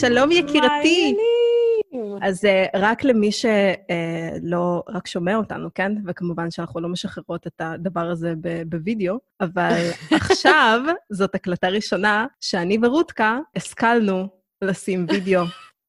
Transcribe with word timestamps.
שלום 0.00 0.32
יקירתי. 0.32 1.16
אז 2.22 2.44
uh, 2.44 2.48
רק 2.74 3.04
למי 3.04 3.30
שלא 3.32 4.82
רק 4.88 5.06
שומע 5.06 5.36
אותנו, 5.36 5.68
כן? 5.74 5.92
וכמובן 6.06 6.50
שאנחנו 6.50 6.80
לא 6.80 6.88
משחררות 6.88 7.46
את 7.46 7.60
הדבר 7.60 8.10
הזה 8.10 8.34
ב- 8.40 8.62
בווידאו, 8.66 9.18
אבל 9.40 9.90
עכשיו 10.20 10.80
זאת 11.10 11.34
הקלטה 11.34 11.68
ראשונה 11.68 12.26
שאני 12.40 12.78
ורותקה 12.82 13.38
השכלנו 13.56 14.28
לשים 14.62 15.06
וידאו. 15.08 15.42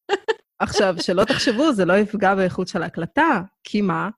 עכשיו, 0.60 0.96
שלא 1.02 1.24
תחשבו, 1.24 1.74
זה 1.74 1.86
לא 1.86 1.94
יפגע 1.94 2.36
באיכות 2.36 2.68
של 2.68 2.84
ההקלטה, 2.84 3.42
כי 3.64 3.82
מה? 3.82 4.10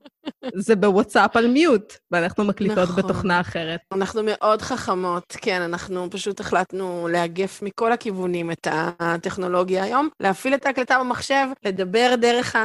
זה 0.55 0.75
בוואטסאפ 0.75 1.35
על 1.35 1.47
מיוט, 1.47 1.93
ואנחנו 2.11 2.43
מקליטות 2.43 2.89
נכון. 2.89 2.95
בתוכנה 2.95 3.39
אחרת. 3.39 3.79
אנחנו 3.91 4.21
מאוד 4.25 4.61
חכמות, 4.61 5.35
כן, 5.41 5.61
אנחנו 5.61 6.09
פשוט 6.11 6.39
החלטנו 6.39 7.07
לאגף 7.11 7.61
מכל 7.61 7.91
הכיוונים 7.91 8.51
את 8.51 8.67
הטכנולוגיה 8.71 9.83
היום, 9.83 10.09
להפעיל 10.19 10.53
את 10.53 10.65
ההקלטה 10.65 10.99
במחשב, 10.99 11.47
לדבר 11.65 12.15
דרך 12.21 12.55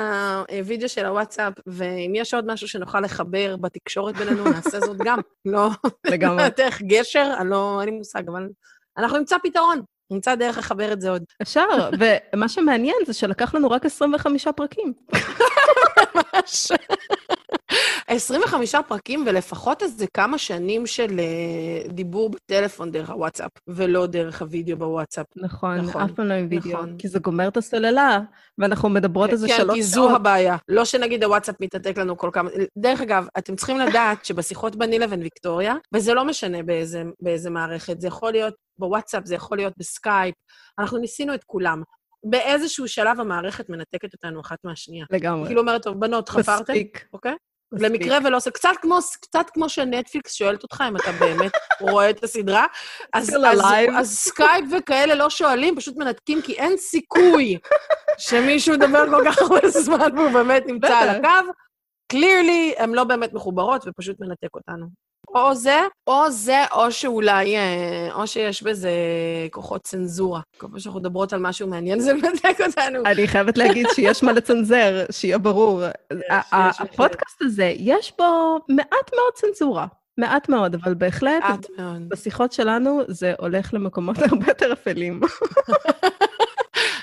הווידאו 0.51 0.89
של 0.89 1.07
הוואטסאפ, 1.07 1.53
ואם 1.67 2.13
יש 2.15 2.35
עוד 2.35 2.47
משהו 2.47 2.69
שנוכל 2.69 3.01
לחבר 3.01 3.57
בתקשורת 3.57 4.17
בינינו, 4.17 4.45
נעשה 4.55 4.81
זאת 4.81 4.97
גם. 5.05 5.19
לא, 5.45 5.71
לגמרי. 6.07 6.45
דרך 6.57 6.83
גשר, 6.83 7.35
אני 7.39 7.51
לא, 7.51 7.81
אין 7.81 7.89
לי 7.89 7.97
מושג, 7.97 8.29
אבל 8.29 8.49
אנחנו 8.99 9.19
נמצא 9.19 9.37
פתרון. 9.43 9.81
נמצא 10.11 10.35
דרך 10.35 10.59
לחבר 10.59 10.93
את 10.93 11.01
זה 11.01 11.11
עוד. 11.11 11.25
אפשר, 11.43 11.67
ומה 12.35 12.49
שמעניין 12.49 12.97
זה 13.07 13.13
שלקח 13.13 13.55
לנו 13.55 13.71
רק 13.71 13.87
25 13.87 14.49
פרקים. 14.49 14.93
ממש. 16.15 16.73
25 18.09 18.75
פרקים 18.89 19.25
ולפחות 19.27 19.83
איזה 19.83 20.07
כמה 20.15 20.39
שנים 20.39 20.87
של 20.87 21.21
אה, 21.21 21.89
דיבור 21.89 22.31
בטלפון 22.31 22.93
דרך 22.93 23.11
הוואטסאפ, 23.11 23.51
ולא 23.69 24.07
דרך 24.07 24.43
הוידאו 24.43 24.77
בוואטסאפ. 24.77 25.27
נכון, 25.37 25.77
נכון, 25.77 26.03
אף 26.03 26.11
פעם 26.11 26.27
לא 26.27 26.35
עם 26.35 26.47
וידאו, 26.51 26.73
נכון. 26.73 26.97
כי 26.99 27.09
זה 27.09 27.19
גומר 27.19 27.49
את 27.49 27.57
הסוללה, 27.57 28.21
ואנחנו 28.59 28.89
מדברות 28.89 29.31
על 29.31 29.37
זה 29.37 29.49
כן, 29.49 29.57
שלוש 29.57 29.75
כי 29.75 29.83
זו 29.83 29.95
שעות. 29.95 30.11
הבעיה. 30.17 30.57
לא 30.69 30.85
שנגיד 30.85 31.25
הוואטסאפ 31.25 31.55
מתנתק 31.61 31.99
לנו 31.99 32.17
כל 32.17 32.31
כמה... 32.33 32.51
דרך 32.79 33.01
אגב, 33.01 33.27
אתם 33.39 33.57
צריכים 33.57 33.79
לדעת 33.79 34.25
שבשיחות 34.25 34.77
ביני 34.77 34.99
לבין 34.99 35.23
ויקטוריה, 35.23 35.75
וזה 35.95 36.15
לא 36.15 36.25
משנה 36.25 36.63
באיזה, 36.63 37.03
באיזה 37.21 37.51
מערכת, 37.51 38.01
זה 38.01 38.09
יכול 38.09 38.33
להיות 38.33 38.55
בוואטסאפ, 38.79 39.27
זה 39.27 39.35
יכול 39.35 39.59
להיות 39.59 39.73
בסקייפ, 39.77 40.35
אנחנו 40.79 40.99
ניסינו 40.99 41.35
את 41.35 41.45
כולם. 41.45 41.83
באיזשהו 42.25 42.89
שלב 42.89 43.21
המערכת 43.21 43.69
מנתקת 43.69 44.13
אותנו 44.13 44.41
אחת 44.41 44.59
מהשנייה. 44.65 45.07
לגמרי. 45.11 45.47
כאילו 45.47 45.61
אומרת, 45.61 45.83
טוב, 45.83 46.01
בנות, 46.01 46.29
חפרתם? 46.29 46.73
מספיק. 46.73 47.07
אוקיי? 47.13 47.35
למקרה 47.81 48.19
ולא 48.25 48.37
עושה, 48.37 48.51
קצת 48.51 48.71
כמו, 48.83 48.99
קצת 49.21 49.47
כמו 49.55 49.69
שנטפליקס 49.69 50.33
שואלת 50.33 50.63
אותך 50.63 50.85
אם 50.89 50.97
אתה 50.97 51.13
באמת 51.13 51.53
רואה 51.91 52.11
את 52.11 52.25
הסדרה, 52.25 52.67
אז, 53.13 53.31
אז. 53.47 53.61
אז 53.97 54.19
סקייפ 54.19 54.65
וכאלה 54.79 55.15
לא 55.15 55.31
שואלים, 55.31 55.77
פשוט 55.77 55.97
מנתקים, 55.97 56.43
כי 56.43 56.53
אין 56.53 56.77
סיכוי 56.77 57.59
שמישהו 58.19 58.75
ידבר 58.75 59.11
כל 59.11 59.23
כך 59.27 59.39
הרבה 59.39 59.69
זמן 59.69 60.19
והוא 60.19 60.31
באמת 60.31 60.63
נמצא 60.67 60.97
על. 60.97 61.09
הקו. 61.09 61.53
Clearly, 62.09 62.75
הן 62.79 62.91
לא 62.91 63.05
באמת 63.05 63.33
מחוברות 63.33 63.85
ופשוט 63.87 64.21
מנתק 64.21 64.55
אותנו. 64.55 64.87
או 65.35 65.55
זה, 65.55 65.81
או 66.07 66.31
זה, 66.31 66.65
או 66.73 66.93
שאולי, 66.93 67.57
אה, 67.57 68.09
או 68.15 68.27
שיש 68.27 68.63
בזה 68.63 68.91
כוחות 69.51 69.83
צנזורה. 69.83 70.41
כל 70.59 70.67
פעם 70.71 70.79
שאנחנו 70.79 71.01
מדברות 71.01 71.33
על 71.33 71.41
משהו 71.41 71.69
מעניין, 71.69 72.01
זה 72.01 72.15
מנתק 72.15 72.57
אותנו. 72.67 73.01
אני 73.07 73.29
חייבת 73.29 73.59
להגיד 73.59 73.87
שיש 73.95 74.23
מה 74.23 74.33
לצנזר, 74.33 75.05
שיהיה 75.11 75.39
ברור. 75.39 75.83
הפודקאסט 76.53 77.43
הזה, 77.43 77.73
יש 77.77 78.13
בו 78.19 78.59
מעט 78.69 79.11
מאוד 79.15 79.33
צנזורה. 79.35 79.87
מעט 80.19 80.49
מאוד, 80.49 80.75
אבל 80.75 80.95
בהחלט, 80.95 81.43
מעט 81.43 81.67
מאוד. 81.79 82.09
בשיחות 82.09 82.53
שלנו 82.53 83.01
זה 83.09 83.35
הולך 83.39 83.75
למקומות 83.75 84.19
הרבה 84.31 84.47
יותר 84.49 84.73
אפלים. 84.73 85.21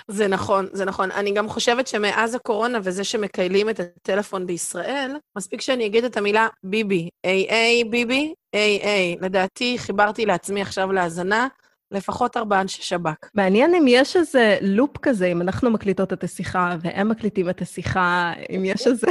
זה 0.07 0.27
נכון, 0.27 0.67
זה 0.73 0.85
נכון. 0.85 1.11
אני 1.11 1.31
גם 1.31 1.49
חושבת 1.49 1.87
שמאז 1.87 2.35
הקורונה 2.35 2.79
וזה 2.83 3.03
שמקיילים 3.03 3.69
את 3.69 3.79
הטלפון 3.79 4.47
בישראל, 4.47 5.11
מספיק 5.37 5.61
שאני 5.61 5.85
אגיד 5.85 6.03
את 6.03 6.17
המילה 6.17 6.47
ביבי. 6.63 7.09
איי 7.23 7.49
איי, 7.49 7.83
ביבי, 7.83 8.33
איי 8.53 8.79
איי. 8.81 9.17
לדעתי, 9.21 9.77
חיברתי 9.77 10.25
לעצמי 10.25 10.61
עכשיו 10.61 10.91
להאזנה 10.91 11.47
לפחות 11.91 12.37
ארבעה 12.37 12.61
אנשי 12.61 12.81
שב"כ. 12.81 13.29
מעניין 13.33 13.75
אם 13.75 13.85
יש 13.87 14.15
איזה 14.15 14.57
לופ 14.61 14.97
כזה, 15.01 15.25
אם 15.25 15.41
אנחנו 15.41 15.71
מקליטות 15.71 16.13
את 16.13 16.23
השיחה 16.23 16.75
והם 16.81 17.09
מקליטים 17.09 17.49
את 17.49 17.61
השיחה, 17.61 18.33
אם 18.55 18.65
יש 18.65 18.87
איזה... 18.87 19.07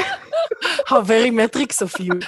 How 0.89 1.03
very 1.07 1.31
metrics 1.31 1.77
of 1.87 2.03
you. 2.03 2.27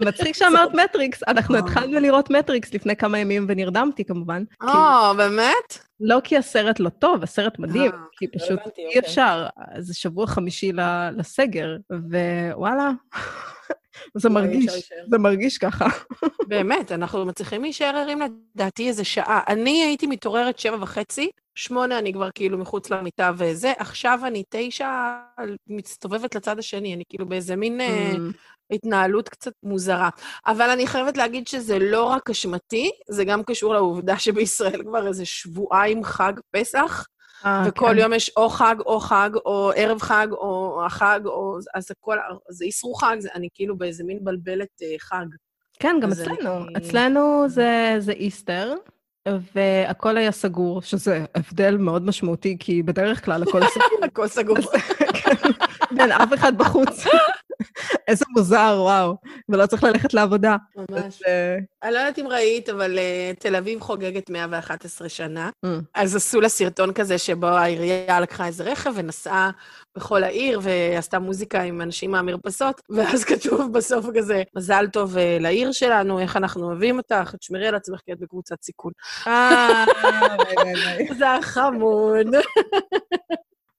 מצחיק 0.00 0.34
שאמרת 0.34 0.74
מטריקס, 0.74 1.22
אנחנו 1.28 1.54
וואו. 1.54 1.66
התחלנו 1.66 2.00
לראות 2.00 2.30
מטריקס 2.30 2.74
לפני 2.74 2.96
כמה 2.96 3.18
ימים 3.18 3.46
ונרדמתי 3.48 4.04
כמובן. 4.04 4.44
או, 4.62 5.14
באמת? 5.16 5.78
לא 6.00 6.20
כי 6.24 6.36
הסרט 6.36 6.80
לא 6.80 6.88
טוב, 6.88 7.22
הסרט 7.22 7.58
מדהים, 7.58 7.92
אה, 7.92 7.98
כי 8.18 8.26
פשוט 8.28 8.50
הבנתי, 8.50 8.80
אי 8.80 8.86
אוקיי. 8.86 9.00
אפשר. 9.00 9.46
זה 9.78 9.94
שבוע 9.94 10.26
חמישי 10.26 10.72
לסגר, 11.16 11.76
ווואלה, 11.90 12.90
זה 14.14 14.28
לא, 14.28 14.34
מרגיש. 14.34 14.90
זה 15.10 15.18
מרגיש 15.18 15.58
ככה. 15.58 15.86
באמת, 16.48 16.92
אנחנו 16.92 17.24
מצליחים 17.24 17.62
להישאר 17.62 17.96
ערים 17.96 18.18
לדעתי 18.54 18.88
איזה 18.88 19.04
שעה. 19.04 19.40
אני 19.48 19.84
הייתי 19.84 20.06
מתעוררת 20.06 20.58
שבע 20.58 20.76
וחצי, 20.80 21.30
שמונה 21.54 21.98
אני 21.98 22.12
כבר 22.12 22.28
כאילו 22.34 22.58
מחוץ 22.58 22.90
למיטה 22.90 23.32
וזה, 23.36 23.72
עכשיו 23.78 24.20
אני 24.24 24.42
תשע 24.50 25.16
מסתובבת 25.66 26.34
לצד 26.34 26.58
השני, 26.58 26.94
אני 26.94 27.04
כאילו 27.08 27.26
באיזה 27.26 27.56
מין 27.56 27.80
אה, 27.80 28.12
Mm, 28.16 28.74
התנהלות 28.74 29.28
קצת 29.28 29.52
מוזרה. 29.62 30.08
אבל 30.46 30.70
אני 30.70 30.86
חייבת 30.86 31.16
להגיד 31.16 31.48
שזה 31.48 31.78
לא 31.78 32.04
רק 32.04 32.30
אשמתי, 32.30 32.90
זה 33.08 33.24
גם 33.24 33.42
קשור 33.42 33.74
לעובדה 33.74 34.18
שבישראל 34.18 34.82
כבר 34.82 35.06
איזה 35.06 35.24
שבועיים 35.24 36.04
חג 36.04 36.32
פסח, 36.50 37.06
אה, 37.44 37.64
וכל 37.66 37.86
כן. 37.92 37.98
יום 37.98 38.12
יש 38.12 38.30
או 38.36 38.48
חג 38.48 38.76
או 38.86 39.00
חג, 39.00 39.30
או 39.46 39.72
ערב 39.76 40.00
חג 40.02 40.26
או 40.32 40.82
החג, 40.86 41.20
או... 41.24 41.58
אז 41.74 41.90
הכל... 41.90 42.16
זה 42.48 42.64
איסרו 42.64 42.94
חג, 42.94 43.16
זה, 43.20 43.28
אני 43.34 43.48
כאילו 43.54 43.78
באיזה 43.78 44.04
מין 44.04 44.18
בלבלת 44.22 44.68
אה, 44.82 44.94
חג. 44.98 45.26
כן, 45.80 45.96
גם 46.02 46.12
אצלנו. 46.12 46.64
אני- 46.64 46.76
אצלנו 46.76 47.44
זה 47.48 47.96
זה 47.98 48.12
איסטר, 48.12 48.74
והכל 49.54 50.16
היה 50.16 50.32
סגור, 50.32 50.82
שזה 50.82 51.24
הבדל 51.34 51.76
מאוד 51.76 52.06
משמעותי, 52.06 52.56
כי 52.60 52.82
בדרך 52.82 53.24
כלל 53.24 53.42
הכל 53.42 53.60
סגור. 53.66 54.04
הכל 54.06 54.28
סגור. 54.28 54.56
כן, 55.96 56.12
אף 56.12 56.34
אחד 56.34 56.58
בחוץ. 56.58 57.04
איזה 58.08 58.24
מוזר, 58.36 58.78
וואו. 58.80 59.16
ולא 59.48 59.66
צריך 59.66 59.84
ללכת 59.84 60.14
לעבודה. 60.14 60.56
ממש. 60.76 61.22
אה, 61.26 61.56
אני 61.82 61.94
לא 61.94 61.98
יודעת 61.98 62.18
אם 62.18 62.26
ראית, 62.26 62.68
אבל 62.68 62.98
uh, 62.98 63.40
תל 63.40 63.56
אביב 63.56 63.80
חוגגת 63.80 64.30
111 64.30 65.08
שנה. 65.08 65.50
Mm. 65.66 65.68
אז 65.94 66.16
עשו 66.16 66.40
לה 66.40 66.48
סרטון 66.48 66.92
כזה 66.92 67.18
שבו 67.18 67.46
העירייה 67.46 68.20
לקחה 68.20 68.46
איזה 68.46 68.64
רכב 68.64 68.92
ונסעה 68.94 69.50
בכל 69.96 70.24
העיר 70.24 70.60
ועשתה 70.62 71.18
מוזיקה 71.18 71.62
עם 71.62 71.80
אנשים 71.80 72.10
מהמרפסות, 72.10 72.80
ואז 72.96 73.24
כתוב 73.24 73.72
בסוף 73.72 74.06
כזה, 74.14 74.42
מזל 74.56 74.86
טוב 74.92 75.16
uh, 75.16 75.20
לעיר 75.40 75.72
שלנו, 75.72 76.18
איך 76.18 76.36
אנחנו 76.36 76.66
אוהבים 76.66 76.96
אותך, 76.96 77.34
תשמרי 77.40 77.66
על 77.66 77.74
עצמך 77.74 78.00
כי 78.06 78.12
את 78.12 78.18
בקבוצת 78.20 78.62
סיכון. 78.62 78.92
אה. 79.26 79.84
זה 81.18 81.26
חמוד. 81.42 82.26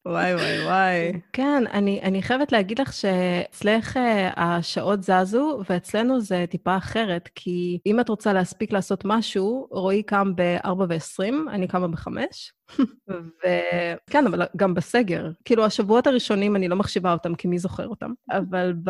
וואי, 0.07 0.35
וואי, 0.35 0.65
וואי. 0.65 1.21
כן, 1.33 1.63
אני, 1.73 2.01
אני 2.01 2.21
חייבת 2.21 2.51
להגיד 2.51 2.81
לך 2.81 2.93
שאצלך 2.93 3.97
אה, 3.97 4.29
השעות 4.37 5.03
זזו, 5.03 5.59
ואצלנו 5.69 6.21
זה 6.21 6.45
טיפה 6.49 6.77
אחרת, 6.77 7.29
כי 7.35 7.79
אם 7.85 7.99
את 7.99 8.09
רוצה 8.09 8.33
להספיק 8.33 8.71
לעשות 8.71 9.01
משהו, 9.05 9.67
רועי 9.71 10.03
קם 10.03 10.33
ב-4 10.35 10.69
ו-20, 10.89 11.49
אני 11.51 11.67
קמה 11.67 11.87
ב-5. 11.87 12.07
וכן, 13.09 14.27
אבל 14.27 14.41
גם 14.55 14.73
בסגר. 14.73 15.29
כאילו, 15.45 15.65
השבועות 15.65 16.07
הראשונים, 16.07 16.55
אני 16.55 16.67
לא 16.67 16.75
מחשיבה 16.75 17.13
אותם, 17.13 17.35
כי 17.35 17.47
מי 17.47 17.59
זוכר 17.59 17.87
אותם. 17.87 18.11
אבל 18.31 18.73
ב... 18.83 18.89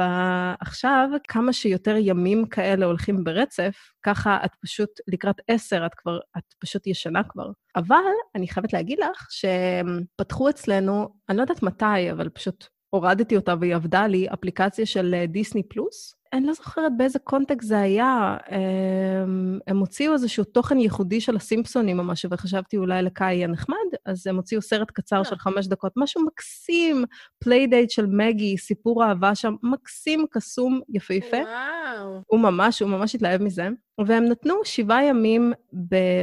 עכשיו, 0.59 1.09
כמה 1.27 1.53
שיותר 1.53 1.95
ימים 1.99 2.45
כאלה 2.45 2.85
הולכים 2.85 3.23
ברצף, 3.23 3.77
ככה 4.03 4.37
את 4.45 4.51
פשוט, 4.61 4.89
לקראת 5.07 5.35
10, 5.47 5.85
את 5.85 5.93
כבר, 5.93 6.19
את 6.37 6.43
פשוט 6.59 6.87
ישנה 6.87 7.23
כבר. 7.23 7.51
אבל 7.75 7.95
אני 8.35 8.47
חייבת 8.47 8.73
להגיד 8.73 8.99
לך 8.99 9.27
שפתחו 9.29 10.49
אצלנו, 10.49 11.09
אני 11.29 11.37
לא 11.37 11.41
יודעת 11.41 11.63
מתי, 11.63 12.11
אבל 12.11 12.29
פשוט 12.29 12.67
הורדתי 12.89 13.35
אותה 13.35 13.53
והיא 13.59 13.75
עבדה 13.75 14.07
לי, 14.07 14.27
אפליקציה 14.33 14.85
של 14.85 15.15
אה, 15.17 15.25
דיסני 15.25 15.63
פלוס. 15.63 16.16
אני 16.33 16.47
לא 16.47 16.53
זוכרת 16.53 16.91
באיזה 16.97 17.19
קונטקסט 17.19 17.67
זה 17.67 17.79
היה. 17.79 18.37
הם, 18.47 19.59
הם 19.67 19.77
הוציאו 19.77 20.13
איזשהו 20.13 20.43
תוכן 20.43 20.79
ייחודי 20.79 21.21
של 21.21 21.35
הסימפסונים 21.35 21.99
או 21.99 22.03
משהו, 22.03 22.29
וחשבתי 22.31 22.77
אולי 22.77 23.01
לקאי 23.01 23.33
יהיה 23.33 23.47
נחמד, 23.47 23.75
אז 24.05 24.27
הם 24.27 24.35
הוציאו 24.35 24.61
סרט 24.61 24.91
קצר 24.91 25.23
של 25.23 25.35
חמש 25.35 25.67
דקות, 25.67 25.93
משהו 25.95 26.25
מקסים, 26.25 27.05
playdate 27.39 27.89
של 27.89 28.05
מגי, 28.05 28.57
סיפור 28.57 29.03
אהבה 29.03 29.35
שם, 29.35 29.55
מקסים, 29.63 30.25
קסום, 30.31 30.81
יפהפה. 30.89 31.37
וואו. 31.37 32.21
הוא 32.27 32.39
ממש, 32.39 32.81
הוא 32.81 32.89
ממש 32.89 33.15
התלהב 33.15 33.41
מזה. 33.41 33.69
והם 34.05 34.23
נתנו 34.25 34.55
שבעה 34.63 35.03
ימים 35.03 35.53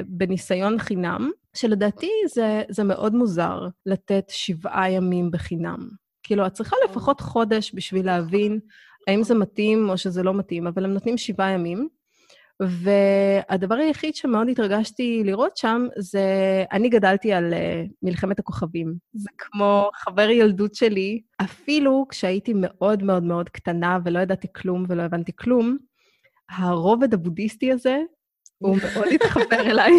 בניסיון 0.06 0.78
חינם, 0.78 1.30
שלדעתי 1.56 2.10
זה, 2.28 2.62
זה 2.68 2.84
מאוד 2.84 3.14
מוזר 3.14 3.68
לתת 3.86 4.24
שבעה 4.28 4.90
ימים 4.90 5.30
בחינם. 5.30 5.88
כאילו, 6.22 6.46
את 6.46 6.52
צריכה 6.52 6.76
לפחות 6.84 7.20
חודש 7.20 7.72
בשביל 7.74 8.06
להבין 8.06 8.60
האם 9.08 9.22
זה 9.22 9.34
מתאים 9.34 9.88
או 9.88 9.98
שזה 9.98 10.22
לא 10.22 10.34
מתאים, 10.34 10.66
אבל 10.66 10.84
הם 10.84 10.92
נותנים 10.92 11.18
שבעה 11.18 11.50
ימים. 11.50 11.88
והדבר 12.60 13.74
היחיד 13.74 14.14
שמאוד 14.14 14.48
התרגשתי 14.48 15.22
לראות 15.24 15.56
שם 15.56 15.86
זה, 15.98 16.24
אני 16.72 16.88
גדלתי 16.88 17.32
על 17.32 17.52
uh, 17.52 17.90
מלחמת 18.02 18.38
הכוכבים. 18.38 18.94
זה 19.12 19.30
כמו 19.38 19.90
חבר 19.94 20.30
ילדות 20.30 20.74
שלי, 20.74 21.22
אפילו 21.42 22.06
כשהייתי 22.08 22.52
מאוד 22.56 23.02
מאוד 23.02 23.22
מאוד 23.22 23.48
קטנה 23.48 23.98
ולא 24.04 24.18
ידעתי 24.18 24.48
כלום 24.52 24.84
ולא 24.88 25.02
הבנתי 25.02 25.32
כלום, 25.36 25.76
הרובד 26.50 27.14
הבודהיסטי 27.14 27.72
הזה, 27.72 27.98
הוא 28.64 28.76
מאוד 28.82 29.06
התחבר 29.14 29.60
אליי. 29.60 29.92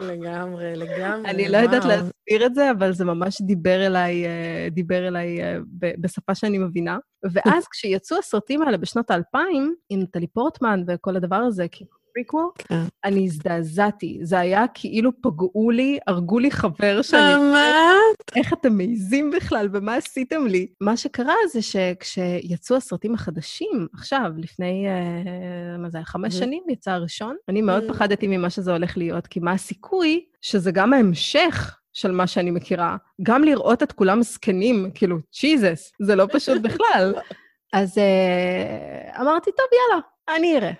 לגמרי, 0.00 0.76
לגמרי, 0.76 1.30
אני 1.30 1.48
לא 1.48 1.56
יודעת 1.56 1.84
להסביר 1.84 2.46
את 2.46 2.54
זה, 2.54 2.70
אבל 2.70 2.92
זה 2.92 3.04
ממש 3.04 3.42
דיבר 3.42 3.86
אליי, 3.86 4.26
אה, 4.26 4.68
דיבר 4.70 5.08
אליי 5.08 5.42
אה, 5.42 5.58
בשפה 5.78 6.34
שאני 6.34 6.58
מבינה. 6.58 6.98
ואז 7.32 7.66
כשיצאו 7.72 8.18
הסרטים 8.18 8.62
האלה 8.62 8.76
בשנות 8.76 9.10
האלפיים, 9.10 9.74
עם 9.90 10.06
נטלי 10.06 10.26
פורטמן 10.26 10.82
וכל 10.86 11.16
הדבר 11.16 11.36
הזה, 11.36 11.66
כאילו, 11.68 11.90
פריקוול, 12.14 12.50
כן. 12.58 12.82
אני 13.04 13.24
הזדעזעתי. 13.24 14.18
זה 14.22 14.38
היה 14.38 14.64
כאילו 14.74 15.10
פגעו 15.22 15.70
לי, 15.70 15.98
הרגו 16.06 16.38
לי 16.38 16.50
חבר 16.50 17.02
שאני... 17.02 17.34
באמת? 17.34 18.36
איך 18.36 18.52
אתם 18.52 18.72
מעיזים 18.72 19.30
בכלל, 19.30 19.68
ומה 19.72 19.94
עשיתם 19.94 20.46
לי? 20.46 20.66
מה 20.80 20.96
שקרה 20.96 21.34
זה 21.52 21.62
שכשיצאו 21.62 22.76
הסרטים 22.76 23.14
החדשים, 23.14 23.86
עכשיו, 23.94 24.30
לפני, 24.36 24.86
אה, 24.88 25.78
מה 25.78 25.90
זה 25.90 25.98
היה, 25.98 26.04
חמש 26.04 26.34
שנים 26.34 26.62
יצא 26.68 26.90
הראשון, 26.90 27.36
אני 27.48 27.62
מאוד 27.62 27.84
פחדתי 27.88 28.26
ממה 28.26 28.50
שזה 28.50 28.72
הולך 28.72 28.96
להיות, 28.96 29.26
כי 29.26 29.40
מה 29.40 29.52
הסיכוי 29.52 30.24
שזה 30.40 30.70
גם 30.70 30.92
ההמשך 30.92 31.76
של 31.92 32.10
מה 32.10 32.26
שאני 32.26 32.50
מכירה. 32.50 32.96
גם 33.22 33.44
לראות 33.44 33.82
את 33.82 33.92
כולם 33.92 34.22
זקנים, 34.22 34.90
כאילו, 34.94 35.16
ג'יזוס, 35.40 35.92
זה 36.02 36.16
לא 36.16 36.26
פשוט 36.32 36.62
בכלל. 36.62 37.14
אז 37.72 37.98
uh, 37.98 39.20
אמרתי, 39.20 39.50
טוב, 39.56 39.66
יאללה, 39.72 40.02
אני 40.38 40.56
אראה. 40.56 40.72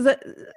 זה, 0.00 0.12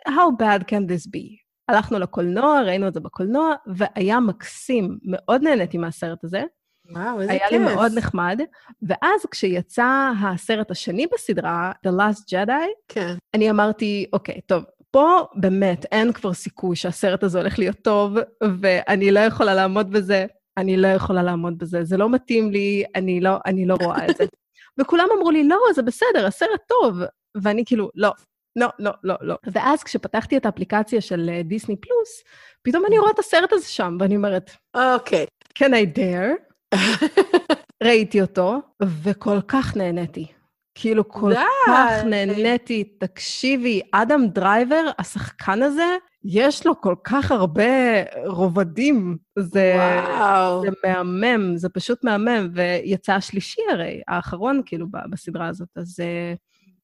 how 0.07 0.42
bad 0.42 0.62
can 0.62 0.89
this 0.89 1.07
be? 1.16 1.48
הלכנו 1.69 2.00
לקולנוע, 2.00 2.62
ראינו 2.62 2.88
את 2.88 2.94
זה 2.94 3.00
בקולנוע, 3.00 3.56
והיה 3.68 4.19
מקסים. 4.19 4.98
מאוד 5.04 5.42
נהניתי 5.42 5.78
מהסרט 5.78 6.24
הזה. 6.24 6.44
וואו, 6.92 7.22
איזה 7.22 7.31
היה 7.31 7.50
כיף. 7.50 7.51
היה 7.51 7.69
לי 7.69 7.75
מאוד 7.75 7.92
נחמד. 7.95 8.39
ואז 8.81 9.25
כשיצא 9.31 10.12
הסרט 10.24 10.72
השני 10.72 11.07
בסדרה, 11.13 11.72
The 11.88 11.89
Last 11.89 12.22
Jedi, 12.22 12.68
כן. 12.88 13.16
אני 13.34 13.50
אמרתי, 13.50 14.06
אוקיי, 14.13 14.42
טוב, 14.42 14.63
פה 14.92 15.25
באמת 15.36 15.86
אין 15.92 16.13
כבר 16.13 16.34
סיכוי 16.34 16.75
שהסרט 16.75 17.24
הזה 17.24 17.38
הולך 17.38 17.60
להיות 17.60 17.78
טוב, 17.81 18.16
ואני 18.62 19.12
לא 19.12 19.19
יכולה 19.19 19.54
לעמוד 19.54 19.92
בזה. 19.92 20.25
אני 20.57 20.78
לא 20.78 20.88
יכולה 20.88 21.24
לעמוד 21.24 21.57
בזה, 21.57 21.84
זה 21.84 21.98
לא 21.98 22.10
מתאים 22.10 22.51
לי, 22.51 22.84
אני 22.95 23.19
לא, 23.19 23.38
אני 23.45 23.66
לא 23.66 23.78
רואה 23.81 24.06
את 24.10 24.18
זה. 24.18 24.25
וכולם 24.80 25.07
אמרו 25.18 25.31
לי, 25.31 25.48
לא, 25.48 25.57
זה 25.75 25.81
בסדר, 25.81 26.25
הסרט 26.28 26.62
טוב. 26.68 27.00
ואני 27.42 27.63
כאילו, 27.66 27.89
לא, 27.95 28.12
לא, 28.57 28.68
לא, 28.80 28.92
לא, 29.04 29.15
לא. 29.21 29.36
ואז 29.51 29.83
כשפתחתי 29.83 30.38
את 30.38 30.45
האפליקציה 30.45 31.01
של 31.01 31.30
אה, 31.33 31.44
דיסני 31.44 31.75
פלוס, 31.75 32.24
פתאום 32.62 32.86
אני 32.86 33.00
רואה 33.00 33.12
את 33.12 33.19
הסרט 33.19 33.54
הזה 33.54 33.68
שם, 33.68 33.98
ואני 34.00 34.15
אומרת, 34.15 34.51
אוקיי. 34.75 35.25
Okay. 35.25 35.63
can 35.63 35.71
I 35.71 35.98
dare? 35.98 36.75
ראיתי 37.83 38.21
אותו, 38.21 38.62
וכל 39.04 39.42
כך 39.48 39.77
נהניתי. 39.77 40.27
כאילו, 40.75 41.09
כל 41.09 41.33
די. 41.33 41.39
כך 41.68 42.04
נהניתי. 42.06 42.83
תקשיבי, 42.83 43.81
אדם 43.92 44.27
דרייבר, 44.27 44.83
השחקן 45.00 45.63
הזה, 45.63 45.95
יש 46.24 46.65
לו 46.65 46.81
כל 46.81 46.95
כך 47.03 47.31
הרבה 47.31 47.63
רובדים. 48.25 49.18
זה, 49.39 49.74
וואו. 49.75 50.62
זה 50.62 50.68
מהמם, 50.83 51.57
זה 51.57 51.69
פשוט 51.69 52.03
מהמם. 52.03 52.50
ויצא 52.53 53.13
השלישי 53.13 53.62
הרי, 53.71 54.01
האחרון, 54.07 54.62
כאילו, 54.65 54.88
בסדרה 55.10 55.48
הזאת. 55.48 55.69
אז 55.75 56.00
uh, 56.00 56.38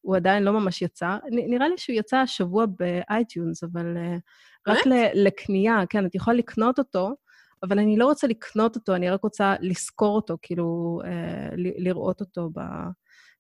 הוא 0.04 0.16
עדיין 0.16 0.44
לא 0.44 0.54
ממש 0.54 0.82
יצא. 0.82 1.18
נראה 1.32 1.68
לי 1.68 1.78
שהוא 1.78 1.96
יצא 1.96 2.18
השבוע 2.18 2.66
ב 2.80 2.90
iTunes, 2.90 3.64
אבל 3.64 3.98
uh, 3.98 4.72
רק 4.72 4.78
לקנייה, 5.14 5.84
כן, 5.90 6.06
את 6.06 6.16
יכולה 6.16 6.38
לקנות 6.38 6.80
אותו, 6.80 7.16
אבל 7.64 7.80
אני 7.80 7.98
לא 7.98 8.06
רוצה 8.06 8.28
לקנות 8.28 8.76
אותו, 8.76 8.96
אני 8.96 9.10
רק 9.10 9.24
רוצה 9.24 9.56
לשכור 9.60 10.16
אותו, 10.16 10.38
כאילו, 10.42 11.00
uh, 11.04 11.08
לראות 11.56 12.22
אותו 12.22 12.50
ב... 12.54 12.60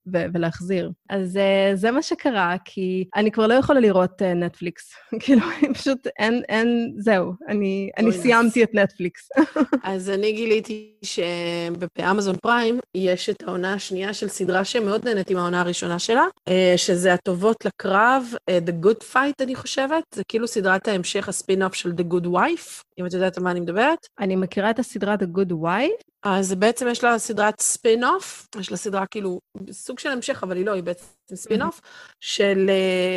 ו- 0.07 0.25
ולהחזיר. 0.33 0.91
אז 1.09 1.35
uh, 1.35 1.75
זה 1.75 1.91
מה 1.91 2.01
שקרה, 2.01 2.55
כי 2.65 3.05
אני 3.15 3.31
כבר 3.31 3.47
לא 3.47 3.53
יכולה 3.53 3.79
לראות 3.79 4.21
uh, 4.21 4.25
נטפליקס. 4.43 4.93
כאילו, 5.19 5.41
פשוט 5.73 6.07
אין, 6.19 6.41
אין, 6.49 6.93
זהו, 6.97 7.33
אני, 7.47 7.89
אני 7.97 8.11
סיימתי 8.11 8.63
את 8.63 8.73
נטפליקס. 8.73 9.29
אז 9.83 10.09
אני 10.09 10.31
גיליתי 10.33 10.93
שבאמזון 11.03 12.35
פריים 12.35 12.79
יש 12.95 13.29
את 13.29 13.43
העונה 13.43 13.73
השנייה 13.73 14.13
של 14.13 14.27
סדרה 14.27 14.65
שמאוד 14.65 15.05
נהניתי 15.07 15.29
עם 15.29 15.37
העונה 15.37 15.61
הראשונה 15.61 15.99
שלה, 15.99 16.25
uh, 16.49 16.51
שזה 16.77 17.13
הטובות 17.13 17.65
לקרב, 17.65 18.23
uh, 18.33 18.69
The 18.69 18.85
Good 18.85 19.13
Fight, 19.13 19.43
אני 19.43 19.55
חושבת. 19.55 20.03
זה 20.15 20.23
כאילו 20.27 20.47
סדרת 20.47 20.87
ההמשך, 20.87 21.29
הספין-אוף 21.29 21.73
של 21.73 21.91
The 21.91 22.13
Good 22.13 22.25
Wife, 22.25 22.83
אם 22.99 23.05
את 23.05 23.13
יודעת 23.13 23.37
על 23.37 23.43
מה 23.43 23.51
אני 23.51 23.59
מדברת. 23.59 24.07
אני 24.19 24.35
מכירה 24.35 24.69
את 24.69 24.79
הסדרה 24.79 25.15
The 25.15 25.37
Good 25.37 25.51
Wife. 25.51 26.12
אז 26.23 26.53
בעצם 26.53 26.87
יש 26.87 27.03
לה 27.03 27.19
סדרת 27.19 27.59
ספין-אוף, 27.59 28.47
יש 28.59 28.71
לה 28.71 28.77
סדרה 28.77 29.05
כאילו, 29.05 29.39
סוג 29.71 29.99
של 29.99 30.09
המשך, 30.09 30.43
אבל 30.43 30.57
היא 30.57 30.65
לא, 30.65 30.71
היא 30.73 30.83
בעצם 30.83 31.05
ספין-אוף, 31.35 31.81
של, 32.19 32.69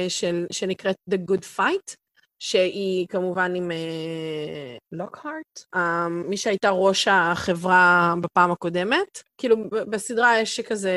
של, 0.09 0.47
שנקראת 0.53 0.97
The 1.11 1.17
Good 1.31 1.59
Fight, 1.59 1.97
שהיא 2.39 3.07
כמובן 3.09 3.55
עם 3.55 3.71
לוקהארט, 4.93 5.59
uh, 5.59 5.77
uh, 5.77 6.09
מי 6.09 6.37
שהייתה 6.37 6.71
ראש 6.71 7.09
החברה 7.09 8.15
בפעם 8.21 8.51
הקודמת. 8.51 9.23
כאילו, 9.39 9.57
בסדרה 9.71 10.41
יש 10.41 10.61
כזה 10.61 10.93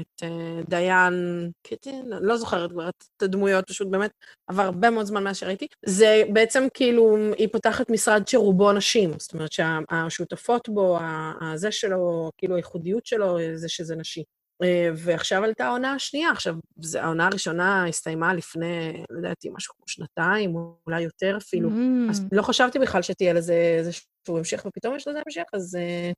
את 0.00 0.22
uh, 0.22 0.70
דיאן 0.70 1.50
קיטון, 1.62 2.04
לא 2.08 2.36
זוכרת 2.36 2.70
כבר 2.70 2.88
את 2.88 3.22
הדמויות, 3.22 3.68
פשוט 3.68 3.88
באמת 3.88 4.10
עבר 4.46 4.62
הרבה 4.62 4.90
מאוד 4.90 5.06
זמן 5.06 5.24
מאז 5.24 5.36
שראיתי. 5.36 5.66
זה 5.86 6.22
בעצם 6.32 6.66
כאילו, 6.74 7.16
היא 7.38 7.48
פותחת 7.52 7.90
משרד 7.90 8.28
שרובו 8.28 8.72
נשים, 8.72 9.10
זאת 9.18 9.34
אומרת 9.34 9.52
שהשותפות 9.52 10.68
בו, 10.68 10.98
הזה 11.40 11.72
שלו, 11.72 12.30
כאילו 12.38 12.54
הייחודיות 12.54 13.06
שלו, 13.06 13.38
זה 13.54 13.68
שזה 13.68 13.96
נשי. 13.96 14.22
אה, 14.62 14.90
ועכשיו 14.96 15.44
עלתה 15.44 15.66
העונה 15.66 15.92
השנייה. 15.92 16.30
עכשיו, 16.30 16.54
העונה 17.00 17.26
הראשונה 17.26 17.86
הסתיימה 17.86 18.34
לפני, 18.34 19.04
לא 19.10 19.16
יודעת, 19.16 19.36
משהו 19.52 19.74
כמו 19.74 19.88
שנתיים, 19.88 20.54
אולי 20.86 21.00
יותר 21.00 21.36
אפילו. 21.36 21.68
Mm. 21.68 22.10
אז 22.10 22.26
לא 22.32 22.42
חשבתי 22.42 22.78
בכלל 22.78 23.02
שתהיה 23.02 23.32
לזה 23.32 23.54
איזשהו 23.78 24.38
המשך, 24.38 24.62
ופתאום 24.66 24.96
יש 24.96 25.08
לזה 25.08 25.18
המשך, 25.26 25.44
אז, 25.52 25.76
אה, 25.76 26.10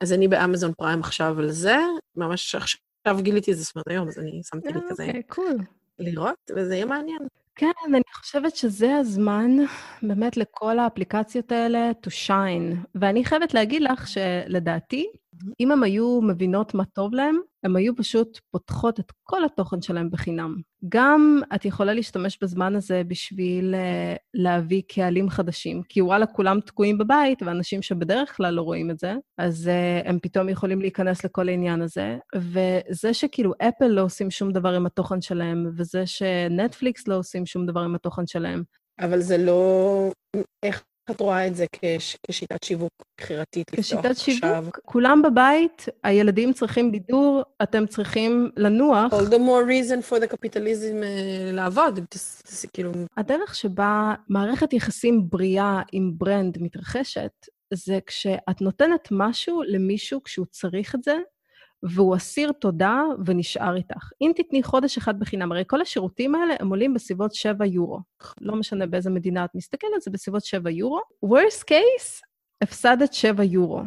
אז 0.00 0.12
אני 0.12 0.28
באמזון 0.28 0.72
פריים 0.72 1.00
עכשיו 1.00 1.38
על 1.38 1.50
זה. 1.50 1.76
ממש 2.16 2.54
עכשיו 2.54 3.16
גיליתי 3.22 3.52
את 3.52 3.56
זה, 3.56 3.62
זאת 3.62 3.76
אומרת, 3.76 3.88
היום, 3.88 4.08
אז 4.08 4.18
אני 4.18 4.40
שמתי 4.44 4.68
לי 4.68 4.80
כזה... 4.90 5.06
אוקיי, 5.06 5.22
קול. 5.22 5.56
לראות, 5.98 6.50
וזה 6.56 6.74
יהיה 6.74 6.84
מעניין. 6.84 7.18
כן, 7.58 7.70
אני 7.86 8.02
חושבת 8.14 8.56
שזה 8.56 8.96
הזמן 8.96 9.50
באמת 10.02 10.36
לכל 10.36 10.78
האפליקציות 10.78 11.52
האלה 11.52 11.90
to 12.06 12.10
shine. 12.26 12.76
ואני 12.94 13.24
חייבת 13.24 13.54
להגיד 13.54 13.82
לך 13.82 14.08
שלדעתי, 14.08 15.06
אם 15.60 15.72
הן 15.72 15.82
היו 15.82 16.20
מבינות 16.22 16.74
מה 16.74 16.84
טוב 16.84 17.14
להן, 17.14 17.36
הן 17.64 17.76
היו 17.76 17.96
פשוט 17.96 18.40
פותחות 18.50 19.00
את 19.00 19.12
כל 19.22 19.44
התוכן 19.44 19.82
שלהן 19.82 20.10
בחינם. 20.10 20.56
גם 20.88 21.40
את 21.54 21.64
יכולה 21.64 21.94
להשתמש 21.94 22.38
בזמן 22.42 22.76
הזה 22.76 23.02
בשביל 23.08 23.74
uh, 23.74 24.18
להביא 24.34 24.82
קהלים 24.88 25.30
חדשים, 25.30 25.82
כי 25.88 26.02
וואלה, 26.02 26.26
כולם 26.26 26.60
תקועים 26.60 26.98
בבית, 26.98 27.42
ואנשים 27.42 27.82
שבדרך 27.82 28.36
כלל 28.36 28.54
לא 28.54 28.62
רואים 28.62 28.90
את 28.90 28.98
זה, 28.98 29.14
אז 29.38 29.70
uh, 29.70 30.08
הם 30.08 30.18
פתאום 30.22 30.48
יכולים 30.48 30.80
להיכנס 30.80 31.24
לכל 31.24 31.48
העניין 31.48 31.82
הזה. 31.82 32.18
וזה 32.36 33.14
שכאילו 33.14 33.52
אפל 33.62 33.86
לא 33.86 34.02
עושים 34.02 34.30
שום 34.30 34.52
דבר 34.52 34.74
עם 34.74 34.86
התוכן 34.86 35.20
שלהם, 35.20 35.70
וזה 35.76 36.06
שנטפליקס 36.06 37.08
לא 37.08 37.18
עושים 37.18 37.46
שום 37.46 37.66
דבר 37.66 37.80
עם 37.80 37.94
התוכן 37.94 38.26
שלהם. 38.26 38.62
אבל 39.00 39.20
זה 39.20 39.38
לא... 39.38 40.10
איך 40.62 40.84
את 41.10 41.20
רואה 41.20 41.46
את 41.46 41.56
זה 41.56 41.66
כש, 41.72 42.16
כשיטת 42.26 42.62
שיווק 42.64 42.92
בחירתית 43.20 43.72
לפתוח 43.72 44.04
עכשיו? 44.04 44.14
כשיטת 44.14 44.42
שיווק, 44.42 44.78
כולם 44.84 45.22
בבית, 45.22 45.86
הילדים 46.04 46.52
צריכים 46.52 46.92
בידור, 46.92 47.42
אתם 47.62 47.86
צריכים 47.86 48.50
לנוח. 48.56 49.12
All 49.12 49.30
the 49.30 49.38
more 49.38 49.68
reason 49.68 50.10
for 50.10 50.22
the 50.22 50.32
capitalism 50.32 51.02
uh, 51.02 51.52
לעבוד, 51.52 52.00
כאילו... 52.72 52.92
הדרך 53.16 53.54
שבה 53.54 54.14
מערכת 54.28 54.72
יחסים 54.72 55.30
בריאה 55.30 55.82
עם 55.92 56.12
ברנד 56.18 56.58
מתרחשת, 56.60 57.32
זה 57.74 57.98
כשאת 58.06 58.60
נותנת 58.60 59.08
משהו 59.10 59.62
למישהו 59.62 60.22
כשהוא 60.22 60.46
צריך 60.50 60.94
את 60.94 61.02
זה, 61.02 61.16
והוא 61.82 62.16
אסיר 62.16 62.52
תודה 62.52 63.02
ונשאר 63.26 63.76
איתך. 63.76 64.10
אם 64.20 64.32
תתני 64.36 64.62
חודש 64.62 64.98
אחד 64.98 65.18
בחינם, 65.18 65.52
הרי 65.52 65.64
כל 65.66 65.80
השירותים 65.80 66.34
האלה 66.34 66.54
הם 66.60 66.68
עולים 66.68 66.94
בסביבות 66.94 67.34
7 67.34 67.66
יורו. 67.66 68.00
לא 68.40 68.56
משנה 68.56 68.86
באיזה 68.86 69.10
מדינה 69.10 69.44
את 69.44 69.50
מסתכלת, 69.54 70.02
זה 70.02 70.10
בסביבות 70.10 70.44
7 70.44 70.70
יורו. 70.70 71.00
worst 71.24 71.62
case, 71.62 72.22
הפסדת 72.62 73.12
7 73.14 73.44
יורו 73.44 73.82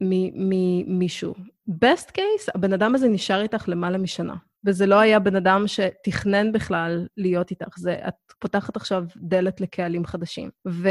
ממישהו. 0.00 1.34
best 1.70 2.10
case, 2.10 2.50
הבן 2.54 2.72
אדם 2.72 2.94
הזה 2.94 3.08
נשאר 3.08 3.42
איתך 3.42 3.68
למעלה 3.68 3.98
משנה. 3.98 4.34
וזה 4.66 4.86
לא 4.86 4.94
היה 4.94 5.18
בן 5.18 5.36
אדם 5.36 5.64
שתכנן 5.66 6.52
בכלל 6.52 7.06
להיות 7.16 7.50
איתך, 7.50 7.78
זה, 7.78 7.94
את 8.08 8.14
פותחת 8.38 8.76
עכשיו 8.76 9.04
דלת 9.16 9.60
לקהלים 9.60 10.04
חדשים. 10.04 10.50
ו... 10.68 10.88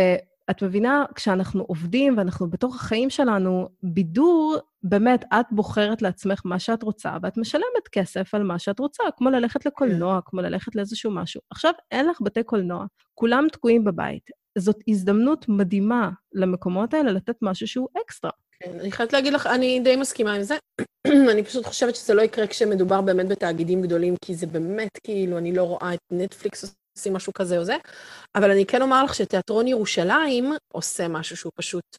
את 0.51 0.63
מבינה, 0.63 1.05
כשאנחנו 1.15 1.63
עובדים 1.63 2.17
ואנחנו 2.17 2.49
בתוך 2.49 2.75
החיים 2.75 3.09
שלנו, 3.09 3.69
בידור, 3.83 4.57
באמת, 4.83 5.25
את 5.33 5.45
בוחרת 5.51 6.01
לעצמך 6.01 6.41
מה 6.45 6.59
שאת 6.59 6.83
רוצה, 6.83 7.17
ואת 7.21 7.37
משלמת 7.37 7.87
כסף 7.91 8.35
על 8.35 8.43
מה 8.43 8.59
שאת 8.59 8.79
רוצה, 8.79 9.03
כמו 9.17 9.29
ללכת 9.29 9.65
לקולנוע, 9.65 10.19
כמו 10.25 10.41
ללכת 10.41 10.75
לאיזשהו 10.75 11.11
משהו. 11.11 11.41
עכשיו, 11.49 11.73
אין 11.91 12.07
לך 12.07 12.21
בתי 12.21 12.43
קולנוע, 12.43 12.85
כולם 13.15 13.47
תקועים 13.51 13.83
בבית. 13.83 14.29
זאת 14.57 14.77
הזדמנות 14.87 15.45
מדהימה 15.49 16.09
למקומות 16.33 16.93
האלה 16.93 17.11
לתת 17.11 17.35
משהו 17.41 17.67
שהוא 17.67 17.87
אקסטרה. 18.05 18.31
כן, 18.59 18.79
אני 18.79 18.91
חייבת 18.91 19.13
להגיד 19.13 19.33
לך, 19.33 19.47
אני 19.47 19.79
די 19.79 19.95
מסכימה 19.95 20.33
עם 20.33 20.43
זה. 20.43 20.57
אני 21.31 21.43
פשוט 21.43 21.65
חושבת 21.65 21.95
שזה 21.95 22.13
לא 22.13 22.21
יקרה 22.21 22.47
כשמדובר 22.47 23.01
באמת 23.01 23.27
בתאגידים 23.27 23.81
גדולים, 23.81 24.15
כי 24.25 24.35
זה 24.35 24.47
באמת, 24.47 24.91
כאילו, 25.03 25.37
אני 25.37 25.53
לא 25.55 25.63
רואה 25.63 25.93
את 25.93 25.99
נטפליקס 26.11 26.75
עושים 26.97 27.13
משהו 27.13 27.33
כזה 27.33 27.57
או 27.57 27.63
זה, 27.63 27.75
אבל 28.35 28.51
אני 28.51 28.65
כן 28.65 28.81
אומר 28.81 29.03
לך 29.03 29.15
שתיאטרון 29.15 29.67
ירושלים 29.67 30.53
עושה 30.71 31.07
משהו 31.07 31.37
שהוא 31.37 31.51
פשוט 31.55 31.97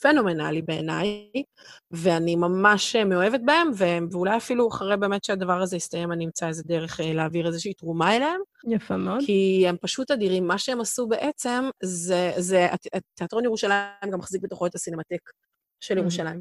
פנומנלי 0.00 0.62
בעיניי, 0.62 1.30
ואני 1.90 2.36
ממש 2.36 2.96
מאוהבת 2.96 3.40
בהם, 3.44 3.70
ואולי 4.10 4.36
אפילו 4.36 4.68
אחרי 4.68 4.96
באמת 4.96 5.24
שהדבר 5.24 5.62
הזה 5.62 5.76
יסתיים, 5.76 6.12
אני 6.12 6.24
אמצא 6.24 6.48
איזה 6.48 6.62
דרך 6.66 7.00
אה, 7.00 7.12
להעביר 7.12 7.46
איזושהי 7.46 7.74
תרומה 7.74 8.16
אליהם. 8.16 8.40
יפה 8.68 8.96
מאוד. 8.96 9.20
כי 9.26 9.64
הם 9.68 9.76
פשוט 9.80 10.10
אדירים. 10.10 10.46
מה 10.46 10.58
שהם 10.58 10.80
עשו 10.80 11.06
בעצם, 11.06 11.70
זה, 11.82 12.32
זה 12.36 12.66
תיאטרון 13.14 13.44
ירושלים 13.44 14.10
גם 14.12 14.18
מחזיק 14.18 14.42
בתוכו 14.42 14.66
את 14.66 14.74
הסינמטק 14.74 15.30
של 15.80 15.98
ירושלים. 15.98 16.40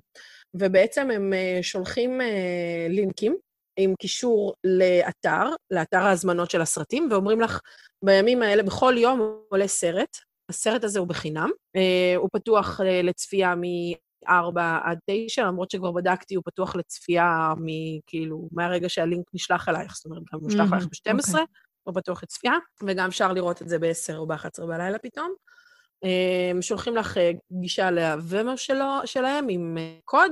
ובעצם 0.54 1.12
הם 1.12 1.34
אה, 1.34 1.60
שולחים 1.62 2.22
אה, 2.22 2.88
לינקים 2.90 3.38
עם 3.78 3.96
קישור 3.96 4.54
לאתר, 4.64 5.50
לאתר 5.72 5.98
ההזמנות 5.98 6.52
של 6.52 6.62
הסרטים, 6.62 7.08
ואומרים 7.12 7.42
לך, 7.42 7.60
בימים 8.04 8.42
האלה, 8.42 8.64
בכל 8.64 8.96
יום 8.98 9.40
עולה 9.50 9.68
סרט, 9.68 10.18
הסרט 10.50 10.84
הזה 10.84 11.00
הוא 11.00 11.08
בחינם, 11.08 11.50
אה, 11.76 12.16
הוא 12.16 12.30
פתוח 12.34 12.80
לצפייה 13.04 13.56
מ-4 13.56 14.60
עד 14.84 14.98
9, 15.06 15.46
למרות 15.46 15.72
שכבר 15.72 15.92
בדקתי, 15.92 16.36
הוא 16.36 16.44
פתוח 16.46 16.76
לצפייה 16.76 17.54
מכאילו, 17.58 18.48
מהרגע 18.52 18.90
שהלינק 18.90 19.26
נשלח 19.34 19.70
אלייך, 19.70 19.96
זאת 19.96 20.06
אומרת, 20.06 20.22
גם 20.34 20.40
הוא 20.40 20.48
נשלח 20.48 20.74
אלייך 20.74 20.86
ב-12, 20.86 21.34
okay. 21.34 21.38
הוא 21.84 21.96
פתוח 21.96 22.24
לצפייה, 22.24 22.54
וגם 22.84 23.08
אפשר 23.08 23.34
לראות 23.34 23.62
את 23.62 23.70
זה 23.70 23.80
ב-10 23.80 24.16
או 24.16 24.28
ב-11 24.28 24.66
בלילה 24.68 25.00
פתאום. 25.00 25.34
הם 26.52 26.62
שולחים 26.62 26.96
לך 26.96 27.18
אה, 27.18 27.32
גישה 27.52 27.92
לוומר 27.92 28.56
שלהם 29.06 29.48
עם 29.50 29.78
אה, 29.78 29.98
קוד, 30.06 30.32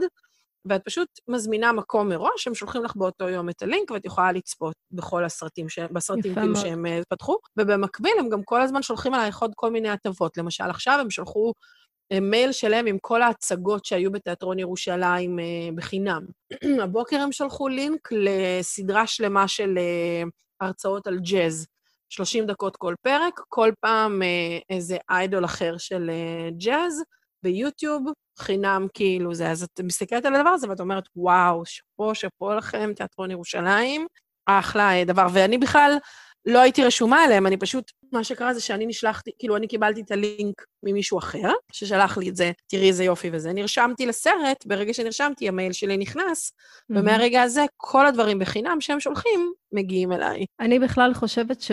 ואת 0.66 0.82
פשוט 0.86 1.08
מזמינה 1.28 1.72
מקום 1.72 2.10
מראש, 2.10 2.48
הם 2.48 2.56
שולחים 2.56 2.84
לך 2.84 2.96
באותו 2.96 3.30
יום 3.30 3.50
את 3.50 3.62
הלינק, 3.62 3.92
ואת 3.92 4.06
יכולה 4.06 4.32
לצפות 4.32 4.76
בכל 4.92 5.26
הסרטים, 5.26 5.70
ש... 5.70 5.80
בסרטים 5.80 6.34
כאילו 6.34 6.48
מאוד. 6.48 6.66
שהם 6.66 6.86
uh, 6.86 7.04
פתחו. 7.10 7.38
ובמקביל, 7.58 8.14
הם 8.20 8.30
גם 8.30 8.44
כל 8.44 8.62
הזמן 8.62 8.82
שולחים 8.82 9.14
עלייך 9.14 9.42
עוד 9.42 9.52
כל 9.56 9.72
מיני 9.72 9.90
הטבות. 9.90 10.38
למשל, 10.38 10.70
עכשיו 10.70 10.98
הם 11.02 11.10
שלחו 11.10 11.54
uh, 12.14 12.20
מייל 12.20 12.52
שלם 12.52 12.86
עם 12.86 12.98
כל 13.02 13.22
ההצגות 13.22 13.86
שהיו 13.86 14.12
בתיאטרון 14.12 14.60
ירושלים 14.60 15.40
uh, 15.40 15.76
בחינם. 15.76 16.22
הבוקר 16.84 17.20
הם 17.20 17.32
שלחו 17.32 17.68
לינק 17.68 18.10
לסדרה 18.12 19.08
שלמה 19.08 19.48
של 19.48 19.78
הרצאות 20.62 21.08
על 21.08 21.20
ג'אז. 21.20 21.68
30 22.10 22.46
דקות 22.46 22.78
כל 22.78 22.96
פרק, 23.02 23.42
כל 23.50 23.72
פעם 23.80 24.22
אה, 24.22 24.58
איזה 24.70 24.98
איידול 25.10 25.46
אחר 25.46 25.78
של 25.78 26.10
אה, 26.10 26.50
ג'אז 26.58 27.04
ביוטיוב, 27.44 28.04
חינם 28.40 28.88
כאילו 28.94 29.36
זה. 29.36 29.52
אז 29.52 29.64
את 29.64 29.82
מסתכלת 29.84 30.26
על 30.26 30.36
הדבר 30.36 30.50
הזה 30.50 30.70
ואת 30.70 30.80
אומרת, 30.80 31.04
וואו, 31.16 31.66
שאפו, 31.66 32.16
שאפו 32.16 32.54
לכם, 32.54 32.92
תיאטרון 32.96 33.32
ירושלים, 33.32 34.08
אחלה 34.46 34.94
אה, 35.00 35.04
דבר. 35.06 35.28
ואני 35.34 35.58
בכלל 35.58 35.98
לא 36.46 36.60
הייתי 36.60 36.84
רשומה 36.84 37.24
עליהם, 37.24 37.48
אני 37.48 37.58
פשוט, 37.58 37.92
מה 38.12 38.24
שקרה 38.24 38.54
זה 38.54 38.62
שאני 38.62 38.86
נשלחתי, 38.86 39.32
כאילו, 39.40 39.58
אני 39.58 39.68
קיבלתי 39.68 40.02
את 40.02 40.12
הלינק 40.12 40.66
ממישהו 40.84 41.18
אחר, 41.18 41.52
ששלח 41.72 42.18
לי 42.18 42.30
את 42.30 42.36
זה, 42.36 42.52
תראי 42.68 42.88
איזה 42.88 43.04
יופי 43.04 43.30
וזה. 43.34 43.54
נרשמתי 43.54 44.06
לסרט, 44.06 44.66
ברגע 44.66 44.94
שנרשמתי, 44.94 45.48
המייל 45.48 45.72
שלי 45.72 45.98
נכנס, 45.98 46.52
mm-hmm. 46.52 47.00
ומהרגע 47.00 47.42
הזה, 47.42 47.66
כל 47.78 48.06
הדברים 48.06 48.40
בחינם 48.40 48.82
שהם 48.82 49.00
שולחים, 49.00 49.54
מגיעים 49.72 50.12
אליי. 50.12 50.46
אני 50.60 50.80
בכלל 50.80 51.14
חושבת 51.14 51.62
ש... 51.62 51.72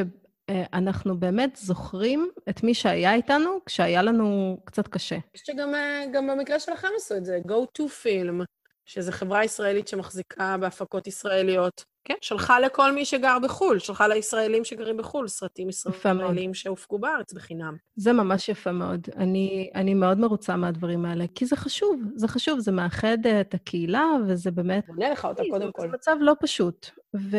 אה, 0.51 0.65
אנחנו 0.73 1.21
באמת 1.21 1.57
זוכרים 1.57 2.31
את 2.49 2.63
מי 2.63 2.75
שהיה 2.75 3.15
איתנו 3.15 3.59
כשהיה 3.67 4.03
לנו 4.03 4.61
קצת 4.65 4.89
קשה. 4.89 5.15
אני 5.15 5.23
חושבת 5.37 5.57
שגם 5.57 5.75
אה, 5.75 6.05
במקרה 6.13 6.61
שלכם 6.61 6.89
עשו 6.97 7.17
את 7.17 7.25
זה, 7.25 7.39
Go 7.47 7.81
to 7.81 7.83
Film, 7.83 8.45
שזו 8.85 9.13
חברה 9.13 9.45
ישראלית 9.45 9.89
שמחזיקה 9.89 10.57
בהפקות 10.61 11.07
ישראליות. 11.07 11.92
כן, 12.05 12.15
שלחה 12.21 12.61
לכל 12.61 12.93
מי 12.93 13.05
שגר 13.05 13.39
בחו"ל, 13.43 13.79
שלחה 13.79 14.09
לישראלים 14.09 14.65
שגרים 14.65 14.97
בחו"ל, 14.97 15.29
סרטים 15.29 15.69
ישראלים 15.69 16.55
שהופקו 16.55 16.99
בארץ 16.99 17.33
בחינם. 17.33 17.77
זה 17.97 18.13
ממש 18.13 18.49
יפה 18.49 18.73
מאוד. 18.73 19.09
אני, 19.17 19.71
אני 19.75 19.95
מאוד 19.95 20.19
מרוצה 20.19 20.57
מהדברים 20.57 21.05
האלה, 21.05 21.25
כי 21.35 21.47
זה 21.47 21.57
חשוב, 21.57 22.03
זה 22.15 22.29
חשוב, 22.29 22.59
זה 22.59 22.73
מאחד 22.73 23.19
את 23.41 23.55
הקהילה, 23.55 24.07
וזה 24.27 24.51
באמת... 24.51 24.87
בונה 24.87 25.11
לך 25.11 25.25
אותה 25.25 25.43
קודם 25.51 25.73
כל. 25.73 25.83
זה 25.83 25.89
מצב 25.89 26.17
לא 26.21 26.35
פשוט. 26.41 26.91
ו... 27.17 27.37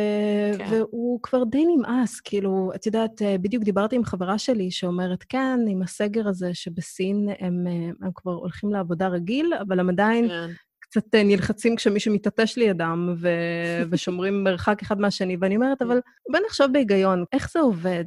כן. 0.57 0.67
והוא 0.71 1.19
כבר 1.23 1.43
די 1.43 1.65
נמאס, 1.65 2.19
כאילו, 2.19 2.71
את 2.75 2.85
יודעת, 2.85 3.21
בדיוק 3.41 3.63
דיברתי 3.63 3.95
עם 3.95 4.03
חברה 4.03 4.37
שלי 4.37 4.71
שאומרת, 4.71 5.23
כן, 5.29 5.59
עם 5.67 5.81
הסגר 5.81 6.27
הזה 6.27 6.49
שבסין 6.53 7.29
הם, 7.39 7.67
הם 8.01 8.11
כבר 8.15 8.31
הולכים 8.31 8.71
לעבודה 8.71 9.07
רגיל, 9.07 9.53
אבל 9.67 9.79
הם 9.79 9.89
עדיין 9.89 10.27
כן. 10.27 10.49
קצת 10.93 11.15
אה, 11.15 11.23
נלחצים 11.23 11.75
כשמישהו 11.75 12.13
מתעטש 12.13 12.57
לידם 12.57 13.13
ו... 13.17 13.29
ושומרים 13.89 14.43
מרחק 14.43 14.81
אחד 14.81 14.99
מהשני, 14.99 15.37
ואני 15.39 15.55
אומרת, 15.55 15.81
אבל 15.81 15.99
בוא 16.31 16.39
נחשוב 16.47 16.71
בהיגיון, 16.71 17.23
איך 17.33 17.51
זה 17.51 17.59
עובד? 17.59 18.05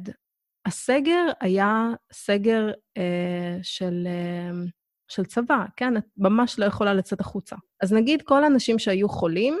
הסגר 0.65 1.25
היה 1.41 1.89
סגר 2.13 2.71
אה, 2.97 3.57
של, 3.63 4.07
אה, 4.07 4.65
של 5.07 5.25
צבא, 5.25 5.65
כן? 5.77 5.97
את 5.97 6.03
ממש 6.17 6.59
לא 6.59 6.65
יכולה 6.65 6.93
לצאת 6.93 7.19
החוצה. 7.19 7.55
אז 7.81 7.93
נגיד 7.93 8.21
כל 8.21 8.43
האנשים 8.43 8.79
שהיו 8.79 9.09
חולים, 9.09 9.57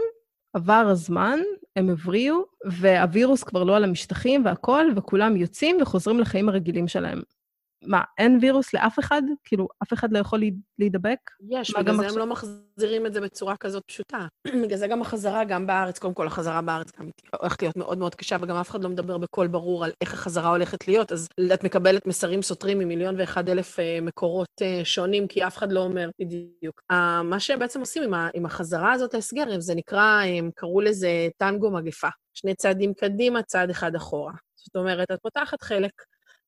עבר 0.53 0.87
הזמן, 0.91 1.39
הם 1.75 1.89
הבריאו, 1.89 2.45
והווירוס 2.65 3.43
כבר 3.43 3.63
לא 3.63 3.75
על 3.75 3.83
המשטחים 3.83 4.45
והכול, 4.45 4.93
וכולם 4.95 5.35
יוצאים 5.35 5.77
וחוזרים 5.81 6.19
לחיים 6.19 6.49
הרגילים 6.49 6.87
שלהם. 6.87 7.21
מה, 7.83 8.01
אין 8.17 8.37
וירוס 8.41 8.73
לאף 8.73 8.99
אחד? 8.99 9.21
כאילו, 9.43 9.67
אף 9.83 9.93
אחד 9.93 10.11
לא 10.11 10.19
יכול 10.19 10.43
להידבק? 10.79 11.17
יש, 11.49 11.73
בגלל 11.79 11.97
זה 11.97 12.07
הם 12.07 12.17
לא 12.17 12.25
מחזירים 12.25 13.05
את 13.05 13.13
זה 13.13 13.21
בצורה 13.21 13.57
כזאת 13.57 13.83
פשוטה. 13.85 14.27
בגלל 14.63 14.77
זה 14.77 14.87
גם 14.87 15.01
החזרה, 15.01 15.43
גם 15.43 15.67
בארץ, 15.67 15.99
קודם 15.99 16.13
כל 16.13 16.27
החזרה 16.27 16.61
בארץ 16.61 16.91
גם 16.99 17.09
הולכת 17.39 17.61
להיות 17.61 17.77
מאוד 17.77 17.97
מאוד 17.97 18.15
קשה, 18.15 18.37
וגם 18.41 18.55
אף 18.55 18.69
אחד 18.69 18.83
לא 18.83 18.89
מדבר 18.89 19.17
בקול 19.17 19.47
ברור 19.47 19.85
על 19.85 19.91
איך 20.01 20.13
החזרה 20.13 20.49
הולכת 20.49 20.87
להיות, 20.87 21.11
אז 21.11 21.27
את 21.53 21.63
מקבלת 21.63 22.05
מסרים 22.05 22.41
סותרים 22.41 22.79
ממיליון 22.79 23.15
ואחד 23.19 23.49
אלף 23.49 23.79
אה, 23.79 23.99
מקורות 24.01 24.61
אה, 24.61 24.81
שונים, 24.83 25.27
כי 25.27 25.47
אף 25.47 25.57
אחד 25.57 25.71
לא 25.71 25.79
אומר 25.79 26.09
בדיוק. 26.19 26.81
מה 27.23 27.39
שהם 27.39 27.59
בעצם 27.59 27.79
עושים 27.79 28.03
עם, 28.03 28.13
עם 28.33 28.45
החזרה 28.45 28.91
הזאת 28.91 29.13
להסגר, 29.13 29.59
זה 29.59 29.75
נקרא, 29.75 30.21
הם 30.21 30.49
קראו 30.55 30.81
לזה 30.81 31.27
טנגו 31.37 31.71
מגפה. 31.71 32.07
שני 32.33 32.55
צעדים 32.55 32.93
קדימה, 32.93 33.43
צעד 33.43 33.69
אחד 33.69 33.95
אחורה. 33.95 34.33
זאת 34.55 34.75
אומרת, 34.75 35.11
את 35.11 35.19
פותחת 35.21 35.61
חלק, 35.61 35.91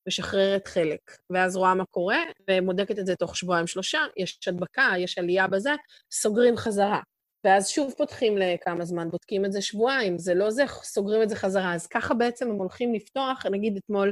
משחררת 0.08 0.68
חלק, 0.68 1.00
ואז 1.30 1.56
רואה 1.56 1.74
מה 1.74 1.84
קורה, 1.90 2.18
ומודקת 2.50 2.98
את 2.98 3.06
זה 3.06 3.16
תוך 3.16 3.36
שבועיים-שלושה, 3.36 3.98
יש 4.16 4.38
הדבקה, 4.46 4.88
יש 4.98 5.18
עלייה 5.18 5.46
בזה, 5.46 5.70
סוגרים 6.12 6.56
חזרה. 6.56 7.00
ואז 7.44 7.68
שוב 7.68 7.94
פותחים 7.96 8.38
לכמה 8.38 8.84
זמן, 8.84 9.10
בודקים 9.10 9.44
את 9.44 9.52
זה 9.52 9.62
שבועיים, 9.62 10.18
זה 10.18 10.34
לא 10.34 10.50
זה, 10.50 10.64
סוגרים 10.82 11.22
את 11.22 11.28
זה 11.28 11.36
חזרה. 11.36 11.74
אז 11.74 11.86
ככה 11.86 12.14
בעצם 12.14 12.50
הם 12.50 12.56
הולכים 12.56 12.94
לפתוח, 12.94 13.46
נגיד 13.50 13.76
אתמול 13.76 14.10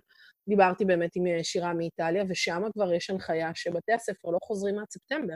דיברתי 0.49 0.85
באמת 0.85 1.11
עם 1.17 1.25
שירה 1.43 1.75
מאיטליה, 1.75 2.25
ושם 2.29 2.63
כבר 2.75 2.93
יש 2.93 3.11
הנחיה 3.11 3.51
שבתי 3.55 3.93
הספר 3.93 4.29
לא 4.29 4.39
חוזרים 4.43 4.79
עד 4.79 4.87
ספטמבר. 4.91 5.35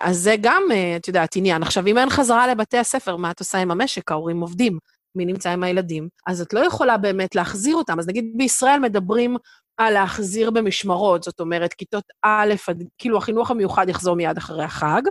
אז 0.00 0.16
זה 0.16 0.34
גם, 0.40 0.62
את 0.96 1.08
יודעת, 1.08 1.36
עניין. 1.36 1.62
עכשיו, 1.62 1.86
אם 1.86 1.98
אין 1.98 2.10
חזרה 2.10 2.46
לבתי 2.46 2.78
הספר, 2.78 3.16
מה 3.16 3.30
את 3.30 3.40
עושה 3.40 3.58
עם 3.58 3.70
המשק? 3.70 4.10
ההורים 4.10 4.40
עובדים. 4.40 4.78
מי 5.14 5.24
נמצא 5.24 5.50
עם 5.50 5.62
הילדים? 5.62 6.08
אז 6.26 6.40
את 6.40 6.52
לא 6.52 6.60
יכולה 6.60 6.98
באמת 6.98 7.34
להחזיר 7.34 7.76
אותם. 7.76 7.98
אז 7.98 8.08
נגיד 8.08 8.32
בישראל 8.36 8.78
מדברים 8.78 9.36
על 9.78 9.92
להחזיר 9.92 10.50
במשמרות, 10.50 11.22
זאת 11.22 11.40
אומרת, 11.40 11.74
כיתות 11.74 12.04
א', 12.22 12.54
כאילו 12.98 13.18
החינוך 13.18 13.50
המיוחד 13.50 13.88
יחזור 13.88 14.16
מיד 14.16 14.36
אחרי 14.36 14.64
החג, 14.64 15.02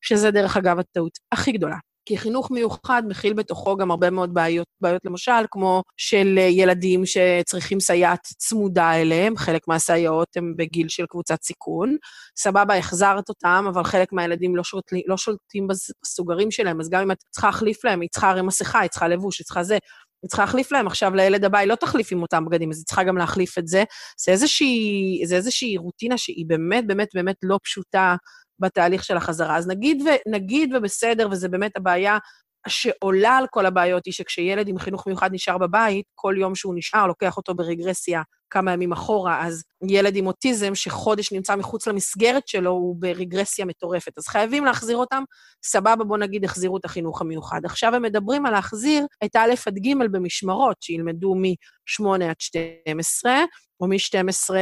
שזה 0.00 0.30
דרך 0.30 0.56
אגב 0.56 0.78
הטעות 0.78 1.18
הכי 1.32 1.52
גדולה. 1.52 1.76
כי 2.06 2.18
חינוך 2.18 2.50
מיוחד 2.50 3.02
מכיל 3.08 3.32
בתוכו 3.32 3.76
גם 3.76 3.90
הרבה 3.90 4.10
מאוד 4.10 4.34
בעיות, 4.34 4.66
בעיות 4.80 5.04
למשל, 5.04 5.32
כמו 5.50 5.82
של 5.96 6.38
ילדים 6.38 7.02
שצריכים 7.06 7.80
סייעת 7.80 8.20
צמודה 8.38 8.92
אליהם, 8.92 9.36
חלק 9.36 9.68
מהסייעות 9.68 10.28
הם 10.36 10.54
בגיל 10.56 10.88
של 10.88 11.06
קבוצת 11.06 11.42
סיכון. 11.42 11.96
סבבה, 12.38 12.76
החזרת 12.76 13.28
אותם, 13.28 13.64
אבל 13.68 13.84
חלק 13.84 14.12
מהילדים 14.12 14.56
לא, 14.56 14.64
שולט, 14.64 14.84
לא 15.06 15.16
שולטים 15.16 15.68
בסוגרים 16.02 16.50
שלהם, 16.50 16.80
אז 16.80 16.90
גם 16.90 17.00
אם 17.00 17.10
את 17.10 17.18
צריכה 17.30 17.48
להחליף 17.48 17.84
להם, 17.84 18.00
היא 18.00 18.08
צריכה 18.12 18.30
הרי 18.30 18.42
מסכה, 18.42 18.80
היא 18.80 18.90
צריכה 18.90 19.08
לבוש, 19.08 19.38
היא 19.38 19.44
צריכה 19.44 19.62
זה, 19.62 19.78
היא 20.24 20.28
צריכה 20.28 20.42
להחליף 20.42 20.72
להם 20.72 20.86
עכשיו 20.86 21.14
לילד 21.14 21.44
הבא, 21.44 21.58
היא 21.58 21.68
לא 21.68 21.74
תחליף 21.74 22.12
עם 22.12 22.22
אותם 22.22 22.44
בגדים, 22.44 22.70
אז 22.70 22.78
היא 22.78 22.84
צריכה 22.84 23.04
גם 23.04 23.16
להחליף 23.16 23.58
את 23.58 23.66
זה. 23.68 23.84
זה 24.18 24.32
איזושהי, 24.32 25.22
זה 25.24 25.36
איזושהי 25.36 25.76
רוטינה 25.76 26.18
שהיא 26.18 26.44
באמת, 26.46 26.86
באמת, 26.86 27.08
באמת 27.14 27.36
לא 27.42 27.58
פשוטה 27.64 28.16
בתהליך 28.58 29.04
של 29.04 29.16
החזרה. 29.16 29.56
אז 29.56 29.68
נגיד, 29.68 30.02
ו, 30.02 30.08
נגיד 30.30 30.74
ובסדר, 30.74 31.28
וזה 31.30 31.48
באמת 31.48 31.76
הבעיה 31.76 32.18
שעולה 32.68 33.36
על 33.36 33.46
כל 33.50 33.66
הבעיות 33.66 34.06
היא 34.06 34.14
שכשילד 34.14 34.68
עם 34.68 34.78
חינוך 34.78 35.06
מיוחד 35.06 35.30
נשאר 35.32 35.58
בבית, 35.58 36.04
כל 36.14 36.34
יום 36.38 36.54
שהוא 36.54 36.74
נשאר, 36.76 37.06
לוקח 37.06 37.36
אותו 37.36 37.54
ברגרסיה 37.54 38.22
כמה 38.50 38.72
ימים 38.72 38.92
אחורה, 38.92 39.46
אז 39.46 39.62
ילד 39.88 40.16
עם 40.16 40.26
אוטיזם 40.26 40.74
שחודש 40.74 41.32
נמצא 41.32 41.56
מחוץ 41.56 41.86
למסגרת 41.86 42.48
שלו, 42.48 42.70
הוא 42.70 42.96
ברגרסיה 42.98 43.64
מטורפת. 43.64 44.18
אז 44.18 44.26
חייבים 44.26 44.64
להחזיר 44.64 44.96
אותם, 44.96 45.22
סבבה, 45.64 46.04
בוא 46.04 46.18
נגיד, 46.18 46.44
החזירו 46.44 46.76
את 46.76 46.84
החינוך 46.84 47.20
המיוחד. 47.20 47.60
עכשיו 47.64 47.94
הם 47.94 48.02
מדברים 48.02 48.46
על 48.46 48.52
להחזיר 48.52 49.06
את 49.24 49.36
א' 49.36 49.54
עד 49.66 49.78
ג' 49.78 49.94
במשמרות, 50.12 50.76
שילמדו 50.80 51.34
מ-8 51.34 52.24
עד 52.24 52.40
12, 52.40 53.32
או 53.80 53.86
מ-12 53.86 54.54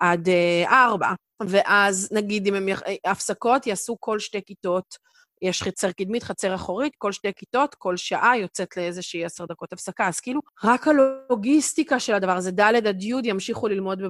עד 0.00 0.28
4. 0.66 1.06
אה, 1.06 1.14
ואז 1.48 2.08
נגיד 2.12 2.46
אם 2.46 2.54
הם 2.54 2.68
יח... 2.68 2.82
הפסקות, 3.04 3.66
יעשו 3.66 3.96
כל 4.00 4.18
שתי 4.18 4.40
כיתות. 4.46 5.10
יש 5.42 5.62
חצר 5.62 5.92
קדמית, 5.92 6.22
חצר 6.22 6.54
אחורית, 6.54 6.92
כל 6.98 7.12
שתי 7.12 7.32
כיתות, 7.36 7.74
כל 7.74 7.96
שעה 7.96 8.38
יוצאת 8.38 8.76
לאיזושהי 8.76 9.24
עשר 9.24 9.46
דקות 9.46 9.72
הפסקה. 9.72 10.08
אז 10.08 10.20
כאילו, 10.20 10.40
רק 10.64 10.86
הלוגיסטיקה 10.88 12.00
של 12.00 12.14
הדבר 12.14 12.36
הזה, 12.36 12.50
ד' 12.50 12.60
עד 12.60 13.02
י' 13.02 13.14
ימשיכו 13.24 13.68
ללמוד 13.68 14.02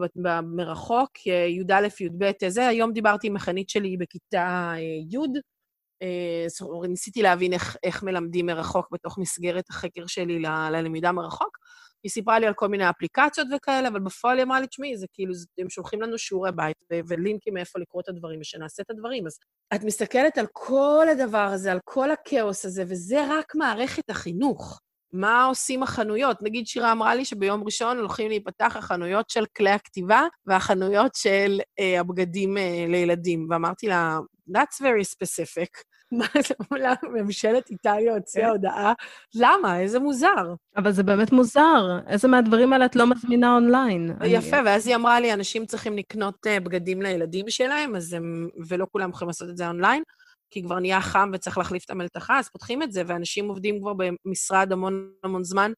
מרחוק, 0.42 1.26
י"א, 1.26 1.88
י"ב, 2.00 2.48
זה. 2.48 2.68
היום 2.68 2.92
דיברתי 2.92 3.26
עם 3.26 3.34
מכנית 3.34 3.68
שלי 3.68 3.96
בכיתה 3.96 4.72
אה, 4.74 4.78
י', 5.10 5.18
אה, 6.02 6.88
ניסיתי 6.88 7.22
להבין 7.22 7.52
איך, 7.52 7.76
איך 7.82 8.02
מלמדים 8.02 8.46
מרחוק 8.46 8.88
בתוך 8.92 9.18
מסגרת 9.18 9.64
החקר 9.70 10.06
שלי 10.06 10.38
ללמידה 10.72 11.12
מרחוק. 11.12 11.58
היא 12.02 12.10
סיפרה 12.10 12.38
לי 12.38 12.46
על 12.46 12.54
כל 12.54 12.68
מיני 12.68 12.90
אפליקציות 12.90 13.48
וכאלה, 13.56 13.88
אבל 13.88 14.00
בפועל 14.00 14.36
היא 14.36 14.44
אמרה 14.44 14.60
לי, 14.60 14.66
תשמעי, 14.66 14.96
זה 14.96 15.06
כאילו, 15.12 15.34
הם 15.58 15.70
שולחים 15.70 16.02
לנו 16.02 16.18
שיעורי 16.18 16.52
בית 16.52 16.76
ולינקים 17.08 17.54
מאיפה 17.54 17.78
לקרוא 17.78 18.02
את 18.02 18.08
הדברים 18.08 18.40
ושנעשה 18.40 18.82
את 18.82 18.90
הדברים. 18.90 19.26
אז 19.26 19.38
את 19.74 19.84
מסתכלת 19.84 20.38
על 20.38 20.46
כל 20.52 21.06
הדבר 21.12 21.38
הזה, 21.38 21.72
על 21.72 21.78
כל 21.84 22.10
הכאוס 22.10 22.64
הזה, 22.64 22.84
וזה 22.88 23.26
רק 23.30 23.54
מערכת 23.54 24.10
החינוך. 24.10 24.80
מה 25.12 25.44
עושים 25.44 25.82
החנויות? 25.82 26.42
נגיד 26.42 26.66
שירה 26.66 26.92
אמרה 26.92 27.14
לי 27.14 27.24
שביום 27.24 27.64
ראשון 27.64 27.98
הולכים 27.98 28.28
להיפתח 28.28 28.76
החנויות 28.76 29.30
של 29.30 29.44
כלי 29.56 29.70
הכתיבה 29.70 30.22
והחנויות 30.46 31.14
של 31.14 31.60
אה, 31.80 32.00
הבגדים 32.00 32.58
אה, 32.58 32.84
לילדים. 32.88 33.46
ואמרתי 33.50 33.86
לה, 33.86 34.18
that's 34.50 34.82
very 34.82 35.04
specific. 35.14 35.89
מה 36.12 36.26
זה, 36.48 36.54
ממשלת 37.12 37.70
איטליה 37.70 38.14
הוציאה 38.14 38.44
כן. 38.44 38.50
הודעה? 38.50 38.92
למה? 39.34 39.80
איזה 39.80 39.98
מוזר. 39.98 40.54
אבל 40.76 40.92
זה 40.92 41.02
באמת 41.02 41.32
מוזר. 41.32 41.98
איזה 42.06 42.28
מהדברים 42.28 42.72
האלה 42.72 42.84
את 42.84 42.96
לא 42.96 43.06
מזמינה 43.06 43.54
אונליין? 43.54 44.10
יפה, 44.24 44.56
ואז 44.64 44.86
היא 44.86 44.94
אמרה 44.96 45.20
לי, 45.20 45.32
אנשים 45.32 45.66
צריכים 45.66 45.96
לקנות 45.96 46.46
אה, 46.46 46.60
בגדים 46.60 47.02
לילדים 47.02 47.50
שלהם, 47.50 47.96
אז 47.96 48.12
הם, 48.12 48.48
ולא 48.68 48.86
כולם 48.92 49.10
יכולים 49.10 49.28
לעשות 49.28 49.48
את 49.48 49.56
זה 49.56 49.68
אונליין, 49.68 50.02
כי 50.50 50.62
כבר 50.62 50.78
נהיה 50.78 51.00
חם 51.00 51.30
וצריך 51.34 51.58
להחליף 51.58 51.84
את 51.84 51.90
המלתחה, 51.90 52.38
אז 52.38 52.48
פותחים 52.48 52.82
את 52.82 52.92
זה, 52.92 53.02
ואנשים 53.06 53.48
עובדים 53.48 53.80
כבר 53.80 53.92
במשרד 53.92 54.72
המון 54.72 55.10
המון 55.24 55.44
זמן, 55.44 55.72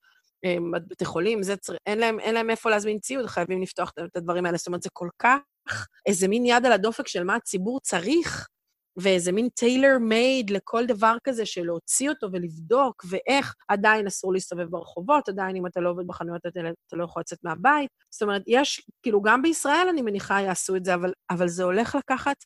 אה, 0.45 0.57
בתי 0.89 1.05
חולים, 1.05 1.43
זה 1.43 1.57
צר... 1.57 1.75
אין, 1.87 1.99
להם, 1.99 2.21
אין 2.21 2.35
להם 2.35 2.51
איפה 2.51 2.71
להזמין 2.71 2.99
ציוד, 2.99 3.27
חייבים 3.27 3.63
לפתוח 3.63 3.93
את 4.07 4.17
הדברים 4.17 4.47
האלה. 4.47 4.57
זאת 4.57 4.67
אומרת, 4.67 4.83
זה 4.83 4.89
כל 4.93 5.09
כך 5.19 5.87
איזה 6.07 6.29
מין 6.29 6.47
יד 6.47 6.67
על 6.67 6.73
הדופק 6.73 7.09
של 7.09 7.25
מה 7.25 7.35
הציבור 7.35 7.81
צריך, 7.81 8.49
ואיזה 8.97 9.33
מין 9.33 9.49
טיילר 9.49 9.99
מייד 10.01 10.51
לכל 10.51 10.87
דבר 10.87 11.17
כזה 11.25 11.47
של 11.47 11.63
להוציא 11.65 12.11
אותו 12.11 12.29
ולבדוק, 12.33 13.05
ואיך 13.09 13.55
עדיין 13.69 14.07
אסור 14.07 14.33
להסתובב 14.33 14.71
ברחובות, 14.71 15.29
עדיין 15.29 15.57
אם 15.57 15.67
אתה 15.67 15.81
לא 15.81 15.91
עובד 15.91 16.07
בחנויות 16.07 16.43
האלה, 16.57 16.71
אתה 16.87 16.97
לא 16.97 17.05
יכול 17.05 17.21
לצאת 17.21 17.39
מהבית. 17.45 17.91
זאת 18.11 18.23
אומרת, 18.23 18.43
יש, 18.47 18.87
כאילו, 19.03 19.23
גם 19.23 19.43
בישראל, 19.43 19.87
אני 19.91 20.03
מניחה, 20.03 20.41
יעשו 20.41 20.77
את 20.77 20.85
זה, 20.85 20.95
אבל, 20.95 21.13
אבל 21.31 21.49
זה 21.49 21.65
הולך 21.65 21.95
לקחת 21.95 22.37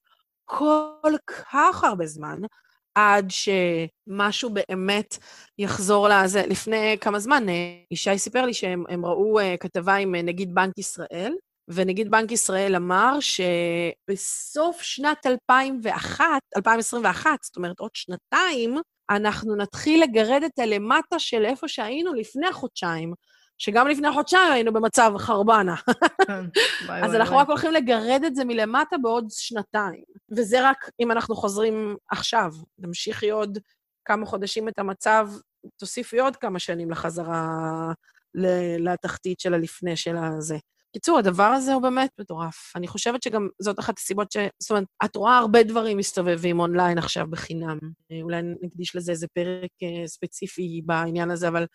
כל 0.45 1.15
כך 1.27 1.85
הרבה 1.85 2.07
זמן, 2.07 2.41
עד 2.95 3.29
שמשהו 3.31 4.51
באמת 4.51 5.19
יחזור 5.59 6.09
לזה. 6.09 6.43
לפני 6.47 6.97
כמה 7.01 7.19
זמן, 7.19 7.49
אה, 7.49 7.55
ישי 7.91 8.19
סיפר 8.19 8.47
לי 8.47 8.55
שהם 8.55 9.07
ראו 9.07 9.41
אה, 9.41 9.57
כתבה 9.61 9.95
עם 9.95 10.15
אה, 10.15 10.23
נגיד 10.23 10.55
בנק 10.55 10.79
ישראל, 10.79 11.35
ונגיד 11.69 12.11
בנק 12.11 12.33
ישראל 12.33 12.77
אמר 12.77 13.19
שבסוף 13.21 14.83
שנת 14.83 15.27
2001, 15.27 16.25
2021, 16.57 17.31
זאת 17.43 17.57
אומרת 17.57 17.81
עוד 17.81 17.91
שנתיים, 17.95 18.77
אנחנו 19.11 19.57
נתחיל 19.57 20.03
לגרד 20.03 20.43
את 20.47 20.59
הלמטה 20.59 21.19
של 21.19 21.45
איפה 21.45 21.69
שהיינו 21.69 22.15
לפני 22.15 22.53
חודשיים, 22.53 23.15
שגם 23.59 23.89
לפני 23.89 24.13
חודשיים 24.13 24.53
היינו 24.53 24.73
במצב 24.73 25.13
חרבנה. 25.19 25.77
כן, 26.27 26.45
אז 27.05 27.15
אנחנו 27.15 27.37
רק 27.37 27.49
הולכים 27.49 27.73
לגרד 27.73 28.23
את 28.27 28.37
זה 28.37 28.45
מלמטה 28.45 28.99
בעוד 28.99 29.27
שנתיים. 29.31 30.05
וזה 30.31 30.69
רק 30.69 30.91
אם 31.01 31.11
אנחנו 31.11 31.37
חוזרים 31.37 31.97
עכשיו. 32.11 32.51
תמשיכי 32.83 33.31
עוד 33.31 33.59
כמה 34.05 34.27
חודשים 34.27 34.69
את 34.69 34.79
המצב, 34.79 35.29
תוסיפי 35.77 36.21
עוד 36.21 36.37
כמה 36.37 36.59
שנים 36.59 36.91
לחזרה 36.91 37.49
לתחתית 38.79 39.41
של 39.41 39.55
הלפני 39.55 39.97
של 39.97 40.17
הזה. 40.17 40.57
קיצור, 40.97 41.19
הדבר 41.19 41.43
הזה 41.43 41.75
הוא 41.75 41.83
באמת 41.83 42.11
מטורף. 42.21 42.73
אני 42.77 42.89
חושבת 42.89 43.23
שגם 43.23 43.49
זאת 43.63 43.79
אחת 43.79 43.99
הסיבות 43.99 44.33
ש... 44.33 44.37
זאת 44.59 44.71
אומרת, 44.71 44.85
את 45.05 45.17
רואה 45.17 45.39
הרבה 45.39 45.63
דברים 45.63 45.99
מסתובבים 45.99 46.61
אונליין 46.61 46.99
עכשיו 46.99 47.27
בחינם. 47.31 47.79
אה, 48.13 48.19
אולי 48.23 48.43
נקדיש 48.63 48.97
לזה 48.97 49.13
איזה 49.13 49.27
פרק 49.35 49.71
אה, 49.83 50.07
ספציפי 50.07 50.83
בעניין 50.85 51.31
הזה, 51.31 51.49
אבל 51.49 51.67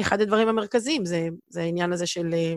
אחד 0.00 0.20
הדברים 0.20 0.48
המרכזיים 0.48 1.04
זה, 1.04 1.28
זה 1.48 1.60
העניין 1.60 1.92
הזה 1.92 2.06
של 2.06 2.34
אה, 2.34 2.54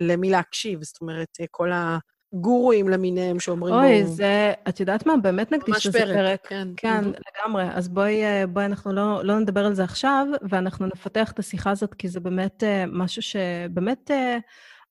למי 0.00 0.30
להקשיב. 0.30 0.82
זאת 0.82 1.00
אומרת, 1.00 1.28
כל 1.50 1.70
הגורואים 1.72 2.88
למיניהם 2.88 3.40
שאומרים... 3.40 3.74
אוי, 3.74 4.02
בו... 4.02 4.12
זה... 4.12 4.52
את 4.68 4.80
יודעת 4.80 5.06
מה? 5.06 5.16
באמת 5.16 5.52
נקדיש 5.52 5.86
לזה 5.86 5.98
פרק. 5.98 6.16
פרק. 6.16 6.46
כן, 6.46 6.68
כן 6.76 7.04
לגמרי. 7.04 7.64
אז 7.74 7.88
בואי, 7.88 8.22
בואי 8.48 8.64
אנחנו 8.64 8.92
לא, 8.92 9.24
לא 9.24 9.38
נדבר 9.38 9.66
על 9.66 9.74
זה 9.74 9.84
עכשיו, 9.84 10.26
ואנחנו 10.50 10.86
נפתח 10.86 11.32
את 11.32 11.38
השיחה 11.38 11.70
הזאת, 11.70 11.94
כי 11.94 12.08
זה 12.08 12.20
באמת 12.20 12.62
משהו 12.92 13.22
שבאמת... 13.22 14.10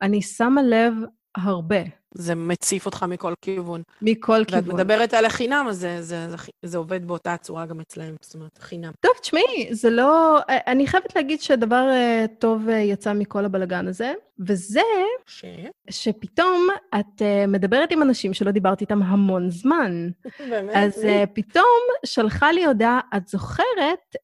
אני 0.02 0.22
שמה 0.22 0.62
לב 0.64 0.94
הרבה. 1.36 1.82
זה 2.14 2.36
מציף 2.36 2.86
אותך 2.86 3.06
מכל 3.10 3.34
כיוון. 3.42 3.82
מכל 4.02 4.44
כיוון. 4.48 4.64
ואת 4.68 4.74
מדברת 4.74 5.14
על 5.14 5.26
החינם, 5.26 5.66
אז 5.70 5.78
זה, 5.78 6.02
זה, 6.02 6.30
זה, 6.30 6.38
זה 6.66 6.78
עובד 6.78 7.08
באותה 7.08 7.38
צורה 7.38 7.66
גם 7.66 7.80
אצלהם, 7.80 8.16
זאת 8.22 8.36
אומרת, 8.36 8.58
חינם. 8.58 8.92
טוב, 9.00 9.12
תשמעי, 9.22 9.68
זה 9.72 9.90
לא... 9.90 10.40
אני 10.50 10.88
חייבת 10.88 11.16
להגיד 11.16 11.42
שדבר 11.42 11.90
אה, 11.92 12.26
טוב 12.40 12.70
אה, 12.70 12.76
יצא 12.76 13.14
מכל 13.14 13.46
הבלגן 13.46 13.88
הזה, 13.88 14.14
וזה 14.48 14.82
ש... 15.26 15.46
שפתאום 15.90 16.68
את 17.00 17.22
אה, 17.22 17.48
מדברת 17.48 17.92
עם 17.92 18.02
אנשים 18.02 18.34
שלא 18.34 18.52
דיברת 18.52 18.82
איתם 18.82 19.04
המון 19.04 19.50
זמן. 19.50 20.10
באמת? 20.50 20.76
אז 20.76 21.06
פתאום 21.34 21.80
שלחה 22.06 22.52
לי 22.52 22.66
הודעה, 22.66 23.00
את 23.18 23.28
זוכרת 23.28 24.16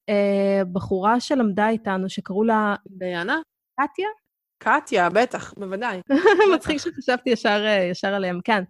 בחורה 0.71 1.19
שלמדה 1.19 1.69
איתנו, 1.69 2.09
שקראו 2.09 2.43
לה... 2.43 2.75
דיאנה? 2.87 3.39
קטיה? 3.81 4.07
קטיה, 4.57 5.09
בטח, 5.09 5.53
בוודאי. 5.57 6.01
מצחיק 6.55 6.77
שחשבתי 6.77 7.29
ישר, 7.29 7.63
ישר 7.91 8.13
עליהם, 8.13 8.39
כן. 8.43 8.63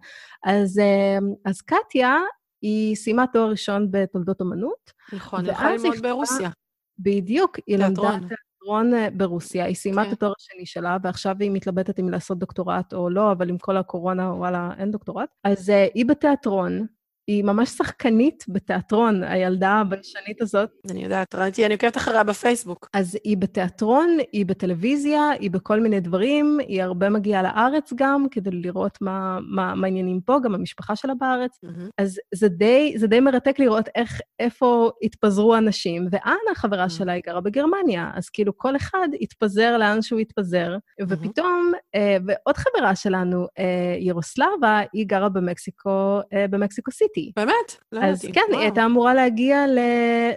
אז, 0.44 0.78
אה, 0.78 1.18
אז 1.44 1.60
קטיה, 1.60 2.16
היא 2.62 2.96
סיימה 2.96 3.24
תואר 3.32 3.50
ראשון 3.50 3.88
בתולדות 3.90 4.42
אמנות. 4.42 4.92
נכון, 5.12 5.44
היא 5.44 5.52
יכולה 5.52 5.76
ללמוד 5.76 6.02
ברוסיה. 6.02 6.50
בדיוק, 6.98 7.58
היא 7.66 7.78
למדה 7.78 8.18
תיאטרון 8.28 8.94
אה, 8.94 9.08
ברוסיה, 9.10 9.64
היא 9.64 9.74
סיימה 9.74 10.04
כן. 10.04 10.08
את 10.08 10.12
התואר 10.12 10.32
השני 10.38 10.66
שלה, 10.66 10.96
ועכשיו 11.02 11.36
היא 11.40 11.50
מתלבטת 11.50 12.00
אם 12.00 12.08
לעשות 12.08 12.38
דוקטורט 12.38 12.94
או 12.94 13.10
לא, 13.10 13.32
אבל 13.32 13.48
עם 13.48 13.58
כל 13.58 13.76
הקורונה, 13.76 14.34
וואלה, 14.34 14.70
אין 14.78 14.90
דוקטורט. 14.90 15.28
אז 15.44 15.68
uh, 15.68 15.72
היא 15.94 16.06
בתיאטרון, 16.06 16.86
היא 17.28 17.44
ממש 17.44 17.68
שחקנית 17.68 18.44
בתיאטרון, 18.48 19.22
הילדה 19.22 19.70
הביישנית 19.70 20.42
הזאת. 20.42 20.70
אני 20.90 21.04
יודעת, 21.04 21.34
ראיתי, 21.34 21.66
אני 21.66 21.74
עוקבת 21.74 21.96
אחריה 21.96 22.24
בפייסבוק. 22.24 22.88
אז 22.92 23.18
היא 23.24 23.36
בתיאטרון, 23.36 24.16
היא 24.32 24.46
בטלוויזיה, 24.46 25.30
היא 25.30 25.50
בכל 25.50 25.80
מיני 25.80 26.00
דברים, 26.00 26.58
היא 26.68 26.82
הרבה 26.82 27.08
מגיעה 27.08 27.42
לארץ 27.42 27.92
גם, 27.96 28.26
כדי 28.30 28.50
לראות 28.50 28.98
מה, 29.00 29.38
מה, 29.42 29.74
מה 29.74 29.86
העניינים 29.86 30.20
פה, 30.20 30.38
גם 30.44 30.54
המשפחה 30.54 30.96
שלה 30.96 31.14
בארץ. 31.14 31.58
Mm-hmm. 31.64 31.90
אז 31.98 32.18
זה 32.34 32.48
די, 32.48 32.94
זה 32.96 33.06
די 33.06 33.20
מרתק 33.20 33.58
לראות 33.58 33.88
איך, 33.94 34.20
איפה 34.38 34.90
התפזרו 35.02 35.56
אנשים, 35.56 36.08
ואנה, 36.10 36.36
החברה 36.52 36.84
mm-hmm. 36.84 36.88
שלה, 36.88 37.12
היא 37.12 37.22
גרה 37.26 37.40
בגרמניה, 37.40 38.10
אז 38.14 38.28
כאילו 38.28 38.56
כל 38.56 38.76
אחד 38.76 39.08
התפזר 39.20 39.78
לאן 39.78 40.02
שהוא 40.02 40.20
התפזר, 40.20 40.76
mm-hmm. 40.76 41.04
ופתאום, 41.08 41.72
אה, 41.94 42.16
ועוד 42.26 42.56
חברה 42.56 42.96
שלנו, 42.96 43.46
אה, 43.58 43.96
ירוסלבה, 43.98 44.80
היא 44.92 45.06
גרה 45.06 45.28
במקסיקו, 45.28 46.20
אה, 46.32 46.48
במקסיקו 46.50 46.90
סיטי. 46.90 47.17
איתי. 47.18 47.32
באמת? 47.36 47.76
לא 47.92 48.00
אז 48.04 48.26
כן, 48.32 48.40
וואו. 48.48 48.58
היא 48.58 48.66
הייתה 48.66 48.84
אמורה 48.84 49.14
להגיע 49.14 49.66
ל... 49.66 49.78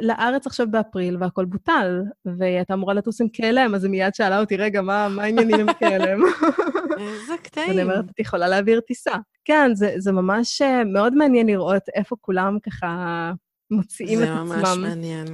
לארץ 0.01 0.47
עכשיו 0.47 0.67
באפריל, 0.71 1.17
והכל 1.19 1.45
בוטל, 1.45 2.01
והיא 2.25 2.55
הייתה 2.55 2.73
אמורה 2.73 2.93
לטוס 2.93 3.21
עם 3.21 3.27
KLM, 3.37 3.75
אז 3.75 3.83
היא 3.83 3.91
מיד 3.91 4.13
שאלה 4.15 4.39
אותי, 4.39 4.57
רגע, 4.57 4.81
מה, 4.81 5.07
מה 5.09 5.23
העניינים 5.23 5.59
עם 5.59 5.69
KLM? 5.69 6.45
איזה 7.01 7.37
קטעים. 7.43 7.71
אני 7.71 7.83
אומרת, 7.83 8.05
את 8.09 8.19
יכולה 8.19 8.47
להעביר 8.47 8.79
טיסה. 8.79 9.13
כן, 9.45 9.71
זה, 9.73 9.93
זה 9.97 10.11
ממש 10.11 10.61
אה, 10.61 10.83
מאוד 10.83 11.15
מעניין 11.15 11.47
לראות 11.47 11.83
איפה 11.95 12.15
כולם 12.21 12.57
ככה 12.59 13.31
מוציאים 13.71 14.19
את 14.19 14.27
עצמם. 14.27 14.47
זה 14.47 14.55
ממש 14.55 14.77
מעניין. 14.77 15.27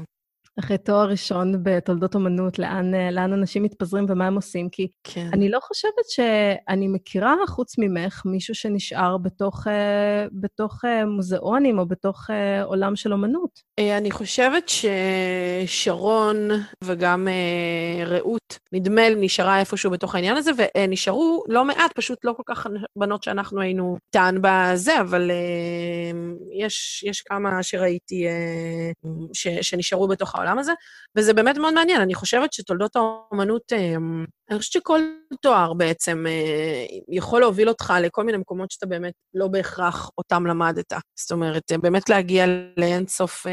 אחרי 0.59 0.77
תואר 0.77 1.09
ראשון 1.09 1.63
בתולדות 1.63 2.15
אומנות, 2.15 2.59
לאן, 2.59 2.91
לאן 3.11 3.33
אנשים 3.33 3.63
מתפזרים 3.63 4.05
ומה 4.09 4.27
הם 4.27 4.35
עושים, 4.35 4.69
כי 4.69 4.87
כן. 5.03 5.29
אני 5.33 5.49
לא 5.49 5.59
חושבת 5.59 6.09
שאני 6.09 6.87
מכירה, 6.87 7.35
חוץ 7.47 7.77
ממך, 7.77 8.21
מישהו 8.25 8.55
שנשאר 8.55 9.17
בתוך, 9.17 9.67
בתוך 10.31 10.81
מוזיאונים 11.07 11.79
או 11.79 11.85
בתוך 11.85 12.29
עולם 12.63 12.95
של 12.95 13.13
אומנות. 13.13 13.67
אני 13.79 14.11
חושבת 14.11 14.71
ששרון 15.65 16.49
וגם 16.83 17.27
רעות, 18.05 18.59
נדמה 18.73 19.09
לי, 19.09 19.15
נשארה 19.19 19.59
איפשהו 19.59 19.91
בתוך 19.91 20.15
העניין 20.15 20.37
הזה, 20.37 20.51
ונשארו 20.77 21.43
לא 21.47 21.65
מעט, 21.65 21.91
פשוט 21.95 22.25
לא 22.25 22.33
כל 22.37 22.43
כך 22.45 22.67
בנות 22.95 23.23
שאנחנו 23.23 23.61
היינו 23.61 23.97
טען 24.09 24.37
בזה, 24.41 25.01
אבל 25.01 25.31
יש, 26.53 27.03
יש 27.07 27.21
כמה 27.21 27.63
שראיתי 27.63 28.25
ש, 29.33 29.47
שנשארו 29.47 30.07
בתוך 30.07 30.35
העולם 30.35 30.46
הזה, 30.59 30.73
וזה 31.17 31.33
באמת 31.33 31.57
מאוד 31.57 31.73
מעניין. 31.73 32.01
אני 32.01 32.13
חושבת 32.13 32.53
שתולדות 32.53 32.95
האומנות, 32.95 33.73
אני 34.49 34.57
חושבת 34.57 34.73
שכל 34.73 34.99
תואר 35.41 35.73
בעצם 35.73 36.25
יכול 37.09 37.41
להוביל 37.41 37.69
אותך 37.69 37.93
לכל 38.01 38.23
מיני 38.23 38.37
מקומות 38.37 38.71
שאתה 38.71 38.85
באמת 38.85 39.13
לא 39.33 39.47
בהכרח 39.47 40.09
אותם 40.17 40.47
למדת. 40.47 40.93
זאת 41.19 41.31
אומרת, 41.31 41.71
באמת 41.81 42.09
להגיע 42.09 42.45
לאינסוף 42.77 43.45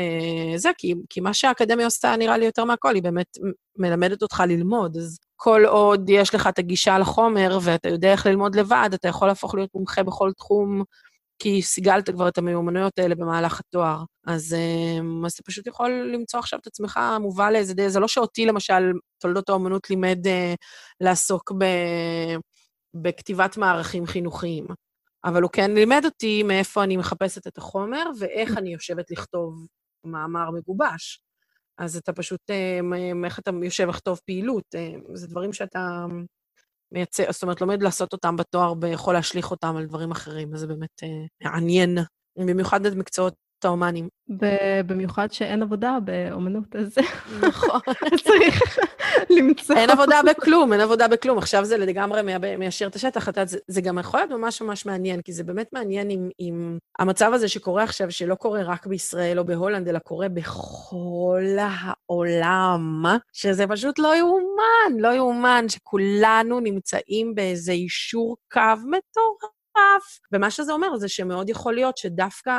זה, 0.57 0.71
כי, 0.79 0.95
כי 1.11 1.21
מה 1.21 1.35
שהאקדמיה 1.35 1.87
עושה 1.87 2.17
נראה 2.17 2.39
לי 2.39 2.45
יותר 2.45 2.65
מהכל, 2.65 2.95
היא 2.95 3.03
באמת 3.03 3.27
מלמדת 3.79 4.23
אותך 4.23 4.43
ללמוד. 4.47 4.97
אז 4.97 5.19
כל 5.37 5.65
עוד 5.67 6.11
יש 6.11 6.35
לך 6.35 6.47
את 6.47 6.59
הגישה 6.59 6.99
לחומר 6.99 7.59
ואתה 7.63 7.89
יודע 7.89 8.13
איך 8.13 8.27
ללמוד 8.27 8.55
לבד, 8.57 8.91
אתה 8.95 9.09
יכול 9.09 9.29
להפוך 9.29 9.55
להיות 9.55 9.71
מומחה 9.75 10.03
בכל 10.03 10.31
תחום, 10.37 10.83
כי 11.39 11.63
סיגלת 11.63 12.11
כבר 12.11 12.29
את 12.29 12.39
המיומנויות 12.39 12.99
האלה 12.99 13.15
במהלך 13.15 13.61
התואר. 13.61 14.05
אז, 14.27 14.57
אז 15.27 15.33
אתה 15.33 15.43
פשוט 15.43 15.67
יכול 15.67 16.11
למצוא 16.13 16.41
עכשיו 16.41 16.59
את 16.59 16.67
עצמך 16.67 17.01
מובל 17.21 17.53
לאיזה 17.53 17.75
די... 17.75 17.91
זה 17.91 18.01
לא 18.01 18.09
שאותי, 18.09 18.47
למשל, 18.47 18.93
תולדות 19.19 19.49
האומנות 19.49 19.91
לימד 19.91 20.27
uh, 20.27 20.57
לעסוק 21.01 21.53
ב, 21.59 21.65
בכתיבת 22.95 23.57
מערכים 23.57 24.07
חינוכיים, 24.07 24.67
אבל 25.25 25.43
הוא 25.43 25.51
כן 25.51 25.71
לימד 25.71 26.03
אותי 26.05 26.43
מאיפה 26.43 26.85
אני 26.85 26.97
מחפשת 26.97 27.47
את 27.47 27.59
החומר 27.59 28.05
ואיך 28.19 28.59
אני 28.59 28.73
יושבת 28.73 29.11
לכתוב 29.11 29.67
מאמר 30.05 30.51
מגובש. 30.51 31.21
אז 31.79 31.97
אתה 31.97 32.13
פשוט, 32.13 32.41
איך 33.25 33.39
אתה 33.39 33.51
יושב 33.63 33.89
לכתוב 33.89 34.21
פעילות, 34.27 34.75
זה 35.15 35.27
דברים 35.27 35.53
שאתה 35.53 36.07
מייצא, 36.93 37.33
זאת 37.33 37.43
אומרת, 37.43 37.61
לומד 37.61 37.83
לעשות 37.83 38.13
אותם 38.13 38.37
בתואר 38.37 38.75
ויכול 38.81 39.15
להשליך 39.15 39.51
אותם 39.51 39.77
על 39.77 39.87
דברים 39.87 40.11
אחרים, 40.11 40.55
אז 40.55 40.61
זה 40.61 40.67
באמת 40.67 41.03
מעניין, 41.45 41.99
במיוחד 42.39 42.87
את 42.87 42.93
מקצועות 42.93 43.35
ההומנים. 43.65 44.09
במיוחד 44.87 45.33
שאין 45.33 45.63
עבודה 45.63 45.99
באומנות, 46.05 46.77
אז 46.77 46.95
נכון. 47.43 47.81
צריך 48.25 48.79
למצוא. 49.31 49.77
אין 49.77 49.91
עבודה 49.91 50.21
בכלום, 50.27 50.73
אין 50.73 50.81
עבודה 50.81 51.09
בכלום. 51.09 51.39
עכשיו 51.39 51.65
זה 51.65 51.77
לגמרי 51.77 52.23
מיישר 52.59 52.87
את 52.87 52.95
השטח. 52.95 53.29
אתה, 53.29 53.45
זה, 53.45 53.59
זה 53.69 53.81
גם 53.81 53.99
יכול 53.99 54.21
להיות 54.21 54.31
ממש 54.31 54.63
ממש 54.63 54.87
מעניין, 54.87 55.23
כי 55.23 55.33
זה 55.33 55.45
באמת 55.45 55.69
מעניין 55.73 56.11
עם, 56.11 56.29
עם 56.39 56.79
המצב 56.99 57.31
הזה 57.35 57.49
שקורה 57.49 57.83
עכשיו, 57.83 58.11
שלא 58.11 58.35
קורה 58.35 58.63
רק 58.63 58.87
בישראל 58.87 59.39
או 59.39 59.45
בהולנד, 59.45 59.89
אלא 59.89 59.99
קורה 59.99 60.29
בכל 60.29 61.45
העולם, 61.59 63.05
שזה 63.33 63.67
פשוט 63.67 63.99
לא 63.99 64.17
יאומן, 64.17 65.01
לא 65.01 65.09
יאומן, 65.09 65.65
שכולנו 65.69 66.61
נמצאים 66.61 67.35
באיזה 67.35 67.73
אישור 67.73 68.37
קו 68.53 68.61
מטורף. 68.85 70.19
ומה 70.33 70.51
שזה 70.51 70.73
אומר 70.73 70.97
זה 70.97 71.09
שמאוד 71.09 71.49
יכול 71.49 71.75
להיות 71.75 71.97
שדווקא 71.97 72.59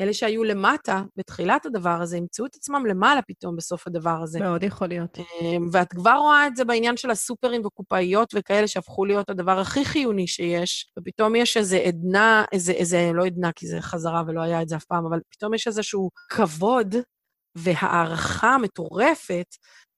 אלה 0.00 0.14
שהיו 0.14 0.44
למטה 0.44 1.02
בתחילת 1.16 1.66
הדבר 1.66 1.98
הזה, 2.02 2.16
ימצאו 2.16 2.46
את 2.46 2.54
עצמם 2.54 2.86
למעלה 2.86 3.22
פתאום 3.22 3.56
בסוף 3.56 3.86
הדבר 3.86 4.20
הזה. 4.22 4.40
מאוד 4.40 4.62
יכול 4.62 4.88
להיות. 4.88 5.18
אמ, 5.18 5.68
ואת 5.72 5.88
כבר 5.88 6.16
רואה 6.18 6.46
את 6.46 6.56
זה 6.56 6.64
בעניין 6.64 6.96
של 6.96 7.10
הסופרים 7.10 7.66
וקופאיות 7.66 8.28
וכאלה 8.34 8.68
שהפכו 8.68 9.04
להיות 9.04 9.30
הדבר 9.30 9.58
הכי 9.58 9.84
חיוני 9.84 10.26
שיש, 10.26 10.90
ופתאום 10.98 11.36
יש 11.36 11.56
איזה 11.56 11.76
עדנה, 11.76 12.44
איזה, 12.52 12.72
איזה, 12.72 13.10
לא 13.14 13.26
עדנה 13.26 13.52
כי 13.52 13.66
זה 13.66 13.80
חזרה 13.80 14.22
ולא 14.26 14.40
היה 14.40 14.62
את 14.62 14.68
זה 14.68 14.76
אף 14.76 14.84
פעם, 14.84 15.06
אבל 15.06 15.18
פתאום 15.30 15.54
יש 15.54 15.66
איזשהו 15.66 16.10
כבוד 16.30 16.94
והערכה 17.54 18.58
מטורפת 18.58 19.46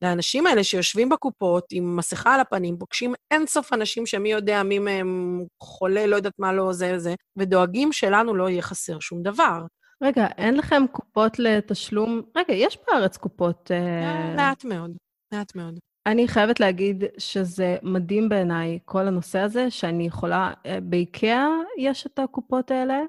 לאנשים 0.02 0.46
האלה 0.46 0.64
שיושבים 0.64 1.08
בקופות 1.08 1.64
עם 1.72 1.96
מסכה 1.96 2.34
על 2.34 2.40
הפנים, 2.40 2.78
פוגשים 2.78 3.14
אינסוף 3.30 3.72
אנשים 3.72 4.06
שמי 4.06 4.32
יודע 4.32 4.62
מי 4.62 4.78
מהם 4.78 5.40
חולה, 5.62 6.06
לא 6.06 6.16
יודעת 6.16 6.32
מה 6.38 6.52
לא 6.52 6.72
זה 6.72 6.92
וזה, 6.94 7.14
ודואגים 7.36 7.92
שלנו 7.92 8.34
לא 8.34 8.48
יהיה 8.50 8.62
חסר 8.62 9.00
שום 9.00 9.22
דבר. 9.22 9.60
רגע, 10.02 10.26
אין 10.26 10.56
לכם 10.56 10.82
קופות 10.92 11.38
לתשלום? 11.38 12.22
רגע, 12.36 12.54
יש 12.54 12.78
בארץ 12.86 13.16
קופות... 13.16 13.70
אה, 13.70 14.34
מעט 14.36 14.64
מאוד, 14.64 14.96
מעט 15.34 15.54
מאוד. 15.54 15.78
אני 16.06 16.28
חייבת 16.28 16.60
להגיד 16.60 17.04
שזה 17.18 17.76
מדהים 17.82 18.28
בעיניי, 18.28 18.78
כל 18.84 19.06
הנושא 19.06 19.38
הזה, 19.38 19.70
שאני 19.70 20.06
יכולה... 20.06 20.52
אה, 20.66 20.78
באיקאה 20.82 21.48
יש 21.78 22.06
את 22.06 22.18
הקופות 22.18 22.70
האלה. 22.70 23.00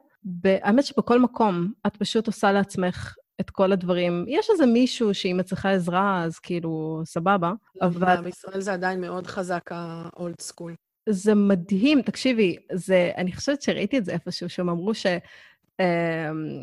האמת 0.44 0.86
שבכל 0.86 1.20
מקום 1.20 1.72
את 1.88 1.98
פשוט 1.98 2.28
עושה 2.28 2.52
לעצמך 2.52 3.16
את 3.42 3.50
כל 3.50 3.72
הדברים. 3.72 4.26
יש 4.28 4.50
איזה 4.50 4.66
מישהו 4.66 5.14
שאם 5.14 5.40
את 5.40 5.46
צריכה 5.46 5.72
עזרה, 5.72 6.24
אז 6.24 6.40
כאילו, 6.40 7.02
סבבה, 7.06 7.54
לא, 7.76 7.88
אבל... 7.88 8.22
בישראל 8.24 8.62
זה 8.62 8.74
עדיין 8.74 9.02
מאוד 9.02 9.28
חזק, 9.28 9.72
ה-old 9.72 10.44
school. 10.52 10.72
זה 11.10 11.36
מדהים, 11.36 12.02
תקשיבי, 12.02 12.58
זה, 12.74 13.12
אני 13.18 13.32
חושבת 13.32 13.62
שראיתי 13.62 13.98
את 13.98 14.06
זה 14.06 14.12
איפשהו, 14.12 14.50
שהם 14.50 14.70
אמרו 14.70 14.94
ש... 14.94 15.06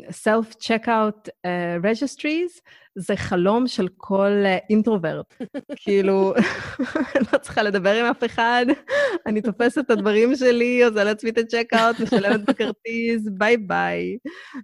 self-checkout 0.09 1.27
uh, 1.27 1.83
registries 1.83 2.61
זה 2.95 3.15
חלום 3.15 3.67
של 3.67 3.87
כל 3.97 4.31
introvert. 4.69 5.33
Uh, 5.43 5.59
כאילו, 5.83 6.33
לא 7.33 7.37
צריכה 7.37 7.63
לדבר 7.63 7.93
עם 7.93 8.05
אף 8.05 8.23
אחד, 8.23 8.65
אני 9.25 9.41
תופסת 9.41 9.85
את 9.85 9.89
הדברים 9.89 10.35
שלי, 10.35 10.83
עושה 10.83 11.03
לעצמי 11.03 11.29
את 11.29 11.37
ה 11.37 11.43
checkout, 11.43 11.99
משלמת 11.99 12.45
בכרטיס, 12.45 13.27
ביי 13.31 13.57
ביי. 13.57 14.17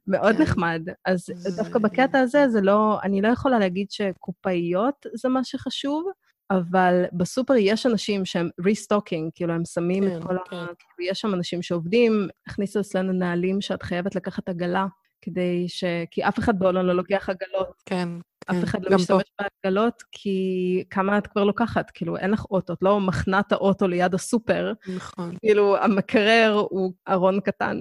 מאוד 0.07 0.35
כן. 0.35 0.41
נחמד. 0.41 0.81
אז 1.05 1.25
דווקא 1.55 1.79
בקטע 1.79 2.19
הזה, 2.19 2.49
זה 2.49 2.61
לא, 2.61 2.99
אני 3.03 3.21
לא 3.21 3.27
יכולה 3.27 3.59
להגיד 3.59 3.87
שקופאיות 3.91 5.05
זה 5.13 5.29
מה 5.29 5.43
שחשוב, 5.43 6.05
אבל 6.51 7.03
בסופר 7.13 7.53
יש 7.53 7.85
אנשים 7.85 8.25
שהם 8.25 8.49
restocking, 8.65 9.31
כאילו, 9.35 9.53
הם 9.53 9.65
שמים 9.65 10.03
כן, 10.03 10.17
את 10.17 10.23
כל 10.23 10.37
כן. 10.49 10.55
ה... 10.55 10.65
כאילו, 10.65 11.09
יש 11.11 11.19
שם 11.19 11.33
אנשים 11.33 11.61
שעובדים, 11.61 12.27
הכניסו 12.47 12.79
אצלנו 12.79 13.13
נהלים 13.13 13.61
שאת 13.61 13.83
חייבת 13.83 14.15
לקחת 14.15 14.49
עגלה, 14.49 14.85
כדי 15.21 15.65
ש... 15.67 15.83
כי 16.11 16.23
אף 16.23 16.39
אחד 16.39 16.59
בעולם 16.59 16.85
לא 16.85 16.93
לוקח 16.93 17.29
עגלות. 17.29 17.81
כן, 17.85 18.09
כן. 18.49 18.57
אף 18.57 18.63
אחד 18.63 18.85
לא 18.85 18.95
משתמש 18.95 19.23
בעגלות, 19.41 20.03
כי 20.11 20.83
כמה 20.89 21.17
את 21.17 21.27
כבר 21.27 21.43
לוקחת? 21.43 21.91
כאילו, 21.93 22.17
אין 22.17 22.31
לך 22.31 22.45
אוטו, 22.51 22.73
את 22.73 22.77
לא 22.81 22.99
מחנה 22.99 23.39
את 23.39 23.51
האוטו 23.51 23.87
ליד 23.87 24.13
הסופר. 24.13 24.73
נכון. 24.95 25.35
כאילו, 25.39 25.77
המקרר 25.77 26.65
הוא 26.69 26.93
ארון 27.09 27.39
קטן. 27.39 27.79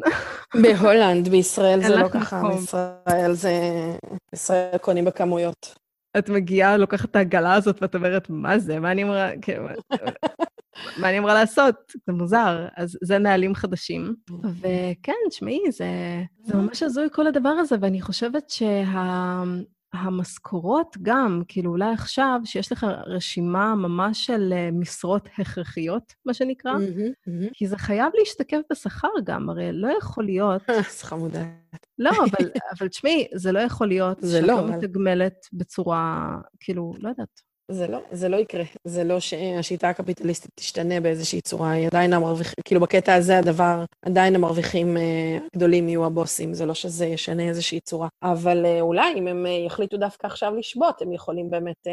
בהולנד, 0.63 1.29
בישראל 1.29 1.83
זה 1.83 1.97
לא 1.97 2.09
ככה, 2.09 2.43
בישראל 2.49 3.33
זה... 3.33 3.53
בישראל 4.33 4.79
קונים 4.79 5.05
בכמויות. 5.05 5.84
את 6.19 6.29
מגיעה, 6.29 6.77
לוקחת 6.77 7.11
את 7.11 7.17
העגלה 7.17 7.55
הזאת 7.55 7.83
ואת 7.83 7.95
אומרת, 7.95 8.31
מה 8.31 8.59
זה? 8.59 8.81
מה 8.81 8.93
אני 8.93 9.03
אמורה... 9.03 9.31
כן, 9.43 9.63
מה 10.99 11.09
אני 11.09 11.19
אמורה 11.19 11.35
לעשות? 11.35 11.75
זה 12.07 12.13
מוזר. 12.13 12.67
אז 12.77 12.99
זה 13.03 13.19
נהלים 13.19 13.55
חדשים. 13.55 14.15
וכן, 14.61 15.13
תשמעי, 15.31 15.61
זה, 15.71 15.87
זה 16.45 16.57
ממש 16.57 16.83
הזוי 16.83 17.09
כל 17.13 17.27
הדבר 17.27 17.49
הזה, 17.49 17.77
ואני 17.81 18.01
חושבת 18.01 18.51
שה... 18.51 19.43
המשכורות 19.95 20.97
גם, 21.03 21.43
כאילו 21.49 21.71
אולי 21.71 21.93
עכשיו, 21.93 22.41
שיש 22.45 22.73
לך 22.73 22.87
רשימה 23.07 23.75
ממש 23.75 24.27
של 24.27 24.53
אה, 24.53 24.71
משרות 24.73 25.29
הכרחיות, 25.39 26.13
מה 26.27 26.35
שנקרא, 26.35 26.73
mm-hmm, 26.73 27.29
mm-hmm. 27.29 27.51
כי 27.53 27.67
זה 27.67 27.79
חייב 27.79 28.13
להשתקף 28.19 28.61
בשכר 28.73 29.09
גם, 29.25 29.51
הרי 29.51 29.73
לא 29.73 29.89
יכול 29.99 30.25
להיות... 30.25 30.63
שכר 30.99 31.17
מודעת. 31.17 31.87
לא, 31.99 32.11
אבל, 32.11 32.51
אבל 32.79 32.89
תשמעי, 32.89 33.29
זה 33.35 33.53
לא 33.53 33.59
יכול 33.59 33.89
להיות 33.89 34.19
שאת 34.21 34.43
לא, 34.43 34.47
לא 34.47 34.69
מתגמלת 34.69 35.47
בצורה, 35.53 36.37
כאילו, 36.61 36.95
לא 36.99 37.09
יודעת. 37.09 37.54
זה 37.69 37.87
לא, 37.87 37.99
זה 38.13 38.29
לא 38.29 38.37
יקרה. 38.37 38.65
זה 38.85 39.05
לא 39.05 39.21
שהשיטה 39.21 39.89
הקפיטליסטית 39.89 40.51
תשתנה 40.55 41.01
באיזושהי 41.01 41.41
צורה. 41.41 41.71
היא 41.71 41.87
עדיין 41.87 42.13
המרוויחים, 42.13 42.55
כאילו 42.65 42.81
בקטע 42.81 43.15
הזה 43.15 43.39
הדבר, 43.39 43.85
עדיין 44.03 44.35
המרוויחים 44.35 44.97
אה, 44.97 45.39
הגדולים 45.55 45.89
יהיו 45.89 46.05
הבוסים. 46.05 46.55
זה 46.55 46.67
לא 46.67 46.75
שזה 46.75 47.07
ישנה 47.07 47.43
איזושהי 47.43 47.81
צורה. 47.81 48.09
אבל 48.23 48.67
אה, 48.67 48.81
אולי 48.81 49.15
אם 49.17 49.27
הם 49.27 49.47
אה, 49.47 49.51
יחליטו 49.51 49.97
דווקא 49.97 50.27
עכשיו 50.27 50.55
לשבות, 50.57 51.03
הם 51.03 51.13
יכולים 51.13 51.51
באמת 51.51 51.87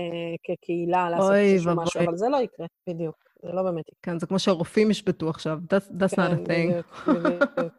כקהילה 0.43 1.09
לעשות 1.09 1.33
איזשהו 1.33 1.75
משהו, 1.75 2.01
אבל 2.01 2.17
זה 2.17 2.29
לא 2.29 2.37
יקרה, 2.37 2.65
בדיוק. 2.89 3.30
זה 3.43 3.51
לא 3.53 3.63
באמת 3.63 3.87
יקרה. 3.89 3.99
כן, 4.01 4.19
זה 4.19 4.27
כמו 4.27 4.39
שהרופאים 4.39 4.91
ישבתו 4.91 5.29
עכשיו. 5.29 5.59
That's, 5.73 5.91
that's 6.01 6.15
כן, 6.15 6.21
not 6.21 6.31
a 6.31 6.47
thing. 6.47 7.07
בדיוק, 7.07 7.07
בדיוק. 7.07 7.73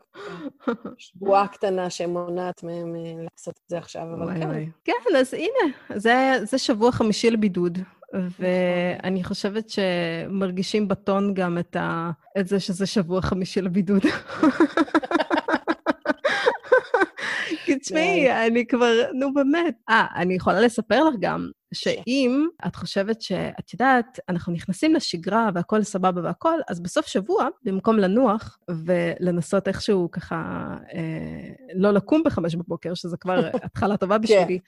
שבועה 0.99 1.49
קטנה 1.49 1.91
שמונעת 1.91 2.63
מהם 2.63 2.95
לעשות 3.33 3.61
את 3.65 3.69
זה 3.69 3.79
עכשיו, 3.79 4.03
אבל 4.03 4.23
וואי, 4.23 4.41
כן. 4.41 4.49
וואי. 4.49 4.69
כן, 4.85 5.17
אז 5.19 5.35
הנה, 5.35 5.75
זה, 5.95 6.39
זה 6.43 6.59
שבוע 6.59 6.93
חמישי 6.93 7.31
לבידוד, 7.31 7.79
ואני 8.13 9.21
נכון. 9.21 9.23
חושבת 9.23 9.71
שמרגישים 9.71 10.89
בטון 10.89 11.35
גם 11.35 11.59
את, 11.59 11.77
ה, 11.77 12.11
את 12.41 12.49
זה 12.49 12.61
שזה 12.61 12.87
שבוע 12.87 13.23
חמישי 13.23 13.61
לבידוד. 13.61 14.03
תשמעי, 17.79 18.47
אני 18.47 18.67
כבר, 18.67 18.93
נו 19.15 19.35
באמת. 19.35 19.75
אה, 19.89 20.07
אני 20.17 20.35
יכולה 20.35 20.61
לספר 20.61 21.05
לך 21.05 21.15
גם, 21.21 21.49
שאם 21.75 22.47
את 22.67 22.77
חושבת 22.77 23.23
שאת 23.23 23.73
יודעת, 23.73 24.21
אנחנו 24.29 24.53
נכנסים 24.53 24.95
לשגרה 24.95 25.51
והכול 25.55 25.83
סבבה 25.83 26.23
והכול, 26.25 26.61
אז 26.69 26.81
בסוף 26.81 27.07
שבוע, 27.07 27.49
במקום 27.65 27.99
לנוח 27.99 28.59
ולנסות 28.71 29.69
איכשהו 29.69 30.11
ככה 30.11 30.37
אה, 30.95 31.53
לא 31.75 31.91
לקום 31.91 32.23
בחמש 32.25 32.55
בבוקר, 32.55 32.95
שזה 32.95 33.17
כבר 33.17 33.51
התחלה 33.65 33.97
טובה 33.97 34.15
כן. 34.15 34.23
בשבילי, 34.23 34.59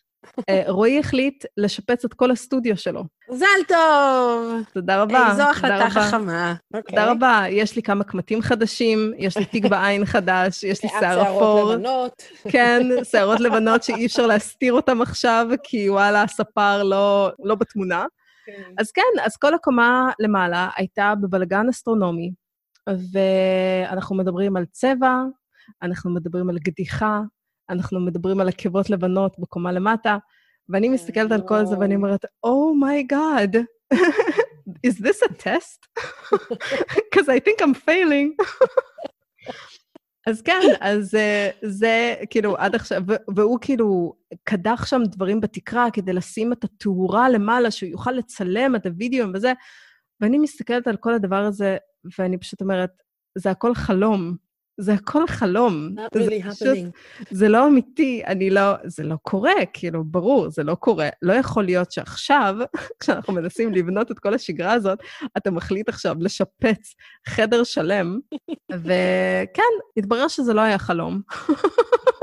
רועי 0.68 0.98
החליט 0.98 1.44
לשפץ 1.56 2.04
את 2.04 2.14
כל 2.14 2.30
הסטודיו 2.30 2.76
שלו. 2.76 3.04
מזל 3.30 3.46
טוב! 3.68 4.62
תודה 4.72 5.02
רבה. 5.02 5.30
איזו 5.30 5.36
תודה 5.36 5.50
החלטה. 5.50 5.90
חכמה. 5.90 6.54
תודה 6.88 7.10
רבה. 7.10 7.42
יש 7.50 7.76
לי 7.76 7.82
כמה 7.82 8.04
קמטים 8.04 8.42
חדשים, 8.42 9.12
יש 9.18 9.36
לי 9.36 9.44
תיק 9.44 9.66
בעין 9.66 10.04
חדש, 10.04 10.64
יש 10.64 10.82
לי 10.82 10.88
שיער 10.88 11.22
אפור. 11.22 11.38
שערות 11.40 11.74
לבנות. 11.74 12.22
כן, 12.48 12.82
שערות 13.04 13.40
לבנות 13.40 13.82
שאי 13.82 14.06
אפשר 14.06 14.26
להסתיר 14.26 14.72
אותן 14.72 15.00
עכשיו, 15.00 15.46
כי 15.62 15.90
וואלה, 15.90 16.22
הספר 16.22 16.82
לא, 16.82 17.30
לא 17.44 17.54
בתמונה. 17.54 18.04
כן. 18.46 18.62
אז 18.78 18.90
כן, 18.90 19.22
אז 19.24 19.36
כל 19.36 19.54
הקומה 19.54 20.10
למעלה 20.18 20.68
הייתה 20.76 21.14
בבלגן 21.20 21.68
אסטרונומי, 21.68 22.32
ואנחנו 23.12 24.16
מדברים 24.16 24.56
על 24.56 24.64
צבע, 24.72 25.22
אנחנו 25.82 26.14
מדברים 26.14 26.50
על 26.50 26.58
קדיחה, 26.58 27.20
אנחנו 27.70 28.00
מדברים 28.00 28.40
על 28.40 28.48
עקבות 28.48 28.90
לבנות 28.90 29.36
בקומה 29.38 29.72
למטה, 29.72 30.18
ואני 30.68 30.88
מסתכלת 30.88 31.32
על 31.32 31.42
כל 31.48 31.66
זה 31.66 31.78
ואני 31.78 31.94
אומרת, 31.96 32.24
oh 32.44 32.72
my 32.72 33.00
god, 33.00 33.56
is 34.86 34.96
this 35.00 35.28
a 35.28 35.32
test? 35.42 36.02
Because 36.96 37.28
I 37.28 37.38
think 37.38 37.62
I'm 37.62 37.74
failing. 37.88 38.30
אז 40.26 40.42
כן, 40.42 40.60
אז 40.80 41.14
אה, 41.14 41.50
זה 41.62 42.14
כאילו 42.30 42.56
עד 42.56 42.74
עכשיו, 42.74 43.02
והוא 43.36 43.58
כאילו 43.60 44.14
קדח 44.44 44.86
שם 44.86 45.02
דברים 45.04 45.40
בתקרה 45.40 45.90
כדי 45.90 46.12
לשים 46.12 46.52
את 46.52 46.64
התאורה 46.64 47.28
למעלה, 47.28 47.70
שהוא 47.70 47.90
יוכל 47.90 48.12
לצלם 48.12 48.76
את 48.76 48.86
הוידאו 48.86 49.26
וזה, 49.34 49.52
ואני 50.20 50.38
מסתכלת 50.38 50.86
על 50.86 50.96
כל 50.96 51.14
הדבר 51.14 51.42
הזה, 51.44 51.76
ואני 52.18 52.38
פשוט 52.38 52.60
אומרת, 52.60 52.90
זה 53.38 53.50
הכל 53.50 53.74
חלום. 53.74 54.36
זה 54.78 54.92
הכל 54.94 55.26
חלום. 55.26 55.88
Not 55.96 56.18
זה 56.18 56.26
really 56.26 56.50
פשוט- 56.50 56.66
happening. 56.68 57.24
זה 57.30 57.48
לא 57.48 57.66
אמיתי, 57.66 58.22
אני 58.26 58.50
לא, 58.50 58.62
זה 58.84 59.02
לא 59.02 59.16
קורה, 59.22 59.52
כאילו, 59.72 60.04
ברור, 60.04 60.50
זה 60.50 60.62
לא 60.64 60.74
קורה. 60.74 61.08
לא 61.22 61.32
יכול 61.32 61.64
להיות 61.64 61.92
שעכשיו, 61.92 62.54
כשאנחנו 63.00 63.32
מנסים 63.32 63.72
לבנות 63.72 64.10
את 64.10 64.18
כל 64.18 64.34
השגרה 64.34 64.72
הזאת, 64.72 64.98
אתה 65.36 65.50
מחליט 65.50 65.88
עכשיו 65.88 66.16
לשפץ 66.20 66.94
חדר 67.28 67.64
שלם, 67.64 68.18
וכן, 68.84 69.62
התברר 69.96 70.28
שזה 70.28 70.54
לא 70.54 70.60
היה 70.60 70.78
חלום. 70.78 71.20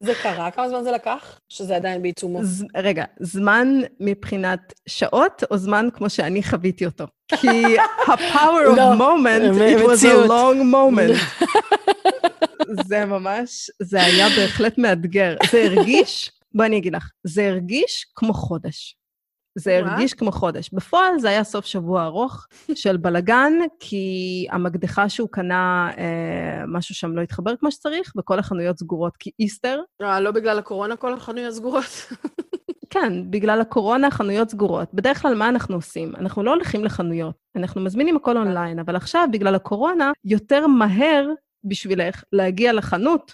זה 0.00 0.12
קרה? 0.22 0.50
כמה 0.50 0.68
זמן 0.68 0.82
זה 0.82 0.92
לקח? 0.92 1.40
שזה 1.48 1.76
עדיין 1.76 2.02
בעיצומו. 2.02 2.44
ז, 2.44 2.64
רגע, 2.76 3.04
זמן 3.20 3.80
מבחינת 4.00 4.72
שעות, 4.88 5.42
או 5.50 5.56
זמן 5.56 5.88
כמו 5.92 6.10
שאני 6.10 6.42
חוויתי 6.42 6.86
אותו? 6.86 7.04
כי 7.36 7.48
ה-power 8.08 8.72
of 8.72 8.76
לא, 8.76 8.94
moment, 8.94 9.58
it 9.58 9.82
was 9.82 10.02
a 10.02 10.28
long 10.28 10.72
moment. 10.72 11.44
זה 12.88 13.04
ממש, 13.04 13.70
זה 13.82 14.02
היה 14.02 14.26
בהחלט 14.36 14.78
מאתגר. 14.78 15.36
זה 15.50 15.62
הרגיש, 15.62 16.30
בואי 16.54 16.68
אני 16.68 16.78
אגיד 16.78 16.94
לך, 16.94 17.10
זה 17.24 17.48
הרגיש 17.48 18.06
כמו 18.14 18.32
חודש. 18.32 18.97
זה? 19.58 19.78
הרגיש 19.78 20.14
כמו 20.14 20.32
חודש. 20.32 20.70
בפועל 20.72 21.18
זה 21.18 21.28
היה 21.28 21.44
סוף 21.44 21.64
שבוע 21.64 22.04
ארוך 22.04 22.46
של 22.74 22.96
בלגן, 22.96 23.52
כי 23.80 24.46
המקדחה 24.50 25.08
שהוא 25.08 25.28
קנה, 25.28 25.90
אה, 25.98 26.64
משהו 26.68 26.94
שם 26.94 27.16
לא 27.16 27.20
התחבר 27.20 27.56
כמו 27.56 27.70
שצריך, 27.70 28.12
וכל 28.18 28.38
החנויות 28.38 28.78
סגורות 28.78 29.16
כי 29.16 29.30
איסטר. 29.38 29.80
לא, 30.00 30.18
לא 30.18 30.30
בגלל 30.30 30.58
הקורונה 30.58 30.96
כל 30.96 31.14
החנויות 31.14 31.54
סגורות? 31.54 31.84
כן, 32.90 33.30
בגלל 33.30 33.60
הקורונה 33.60 34.10
חנויות 34.10 34.50
סגורות. 34.50 34.88
בדרך 34.94 35.22
כלל 35.22 35.34
מה 35.34 35.48
אנחנו 35.48 35.74
עושים? 35.74 36.16
אנחנו 36.16 36.42
לא 36.42 36.50
הולכים 36.50 36.84
לחנויות, 36.84 37.34
אנחנו 37.56 37.80
מזמינים 37.80 38.16
הכל 38.16 38.36
אונליין, 38.36 38.78
אבל 38.78 38.96
עכשיו, 38.96 39.28
בגלל 39.32 39.54
הקורונה, 39.54 40.12
יותר 40.24 40.66
מהר 40.66 41.28
בשבילך 41.64 42.24
להגיע 42.32 42.72
לחנות, 42.72 43.32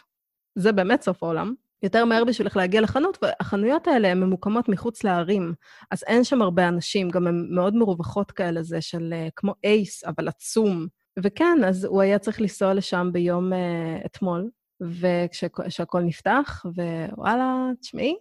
זה 0.58 0.72
באמת 0.72 1.02
סוף 1.02 1.22
העולם, 1.22 1.54
יותר 1.84 2.04
מהר 2.04 2.24
בשבילך 2.24 2.56
להגיע 2.56 2.80
לחנות, 2.80 3.18
והחנויות 3.22 3.88
האלה 3.88 4.08
הן 4.08 4.20
ממוקמות 4.20 4.68
מחוץ 4.68 5.04
לערים, 5.04 5.54
אז 5.90 6.04
אין 6.06 6.24
שם 6.24 6.42
הרבה 6.42 6.68
אנשים, 6.68 7.10
גם 7.10 7.26
הן 7.26 7.46
מאוד 7.50 7.74
מרווחות 7.74 8.30
כאלה, 8.30 8.62
זה 8.62 8.80
של 8.80 9.12
אה, 9.12 9.28
כמו 9.36 9.54
אייס, 9.64 10.04
אבל 10.04 10.28
עצום. 10.28 10.86
וכן, 11.22 11.58
אז 11.66 11.84
הוא 11.84 12.02
היה 12.02 12.18
צריך 12.18 12.40
לנסוע 12.40 12.74
לשם 12.74 13.10
ביום 13.12 13.52
uh, 13.52 14.06
אתמול, 14.06 14.48
וכשהכול 14.80 16.02
נפתח, 16.02 16.66
ווואלה, 16.76 17.70
תשמעי, 17.80 18.16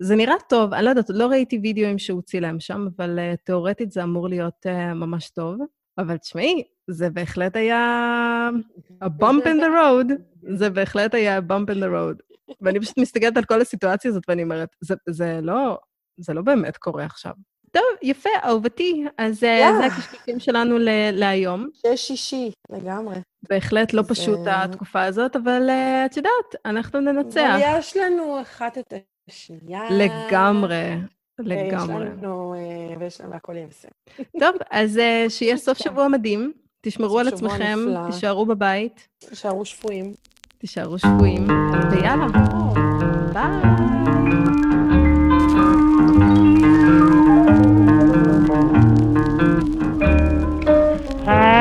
זה 0.00 0.16
נראה 0.16 0.34
טוב, 0.48 0.74
אני 0.74 0.84
לא 0.84 0.90
יודעת, 0.90 1.10
לא 1.10 1.26
ראיתי 1.26 1.60
וידאוים 1.62 1.98
שהוא 1.98 2.22
צילם 2.22 2.60
שם, 2.60 2.88
אבל 2.96 3.18
uh, 3.18 3.36
תיאורטית 3.44 3.92
זה 3.92 4.02
אמור 4.02 4.28
להיות 4.28 4.66
uh, 4.66 4.94
ממש 4.94 5.30
טוב. 5.30 5.58
אבל 5.98 6.16
תשמעי, 6.16 6.62
זה 6.86 7.10
בהחלט 7.10 7.56
היה 7.56 8.50
a 9.04 9.06
bump 9.06 9.44
in 9.44 9.60
the 9.60 9.68
road, 9.68 10.12
זה 10.56 10.70
בהחלט 10.70 11.14
היה 11.14 11.38
a 11.38 11.40
bump 11.40 11.74
in 11.74 11.78
the 11.78 11.90
road. 11.90 12.29
ואני 12.60 12.80
פשוט 12.80 12.98
מסתכלת 12.98 13.36
על 13.36 13.44
כל 13.44 13.60
הסיטואציה 13.60 14.10
הזאת 14.10 14.22
ואני 14.28 14.42
אומרת, 14.42 14.68
זה, 14.80 14.94
זה, 15.10 15.38
לא, 15.42 15.78
זה 16.20 16.34
לא 16.34 16.42
באמת 16.42 16.76
קורה 16.76 17.04
עכשיו. 17.04 17.32
טוב, 17.72 17.82
יפה, 18.02 18.28
אהובתי. 18.44 19.04
אז 19.18 19.34
yeah. 19.34 19.46
Yeah. 19.46 19.80
זה 19.80 19.86
הקשקשים 19.86 20.40
שלנו 20.40 20.78
ל- 20.78 21.10
להיום. 21.12 21.68
שש 21.86 22.08
שישי, 22.08 22.50
לגמרי. 22.70 23.16
בהחלט 23.48 23.92
לא 23.92 24.02
זה- 24.02 24.08
פשוט 24.08 24.38
התקופה 24.46 25.02
הזאת, 25.04 25.36
אבל 25.36 25.68
uh, 25.68 26.06
את 26.10 26.16
יודעת, 26.16 26.54
אנחנו 26.64 27.00
ננצח. 27.00 27.50
אבל 27.54 27.78
יש 27.78 27.96
לנו 27.96 28.40
אחת 28.42 28.78
את 28.78 28.94
השנייה. 29.28 29.82
לגמרי, 29.90 30.94
ויש 31.46 31.48
לגמרי. 31.72 32.04
לנו, 32.04 32.54
אה, 32.54 32.96
ויש 32.98 33.20
לנו, 33.20 33.30
והכל 33.30 33.56
יהיה 33.56 33.66
בסדר. 33.66 33.90
טוב, 34.40 34.56
אז 34.70 34.96
uh, 34.96 35.30
שיהיה 35.30 35.56
סוף 35.66 35.78
כן. 35.78 35.84
שבוע 35.84 36.08
מדהים. 36.08 36.52
תשמרו 36.82 37.18
על 37.18 37.28
עצמכם, 37.28 37.78
נפלא. 37.88 38.10
תישארו 38.10 38.46
בבית, 38.46 39.08
תישארו 39.18 39.64
שפויים. 39.64 40.14
תישארו 40.59 40.99
שבויים, 40.99 41.47
ויאללה, 41.91 42.27
ביי. 43.33 43.85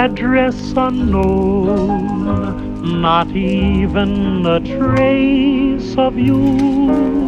address 0.05 0.75
unknown, 0.77 2.25
not 3.01 3.29
even 3.35 4.45
a 4.47 4.61
trace 4.61 5.97
of 5.97 6.19
you. 6.19 7.28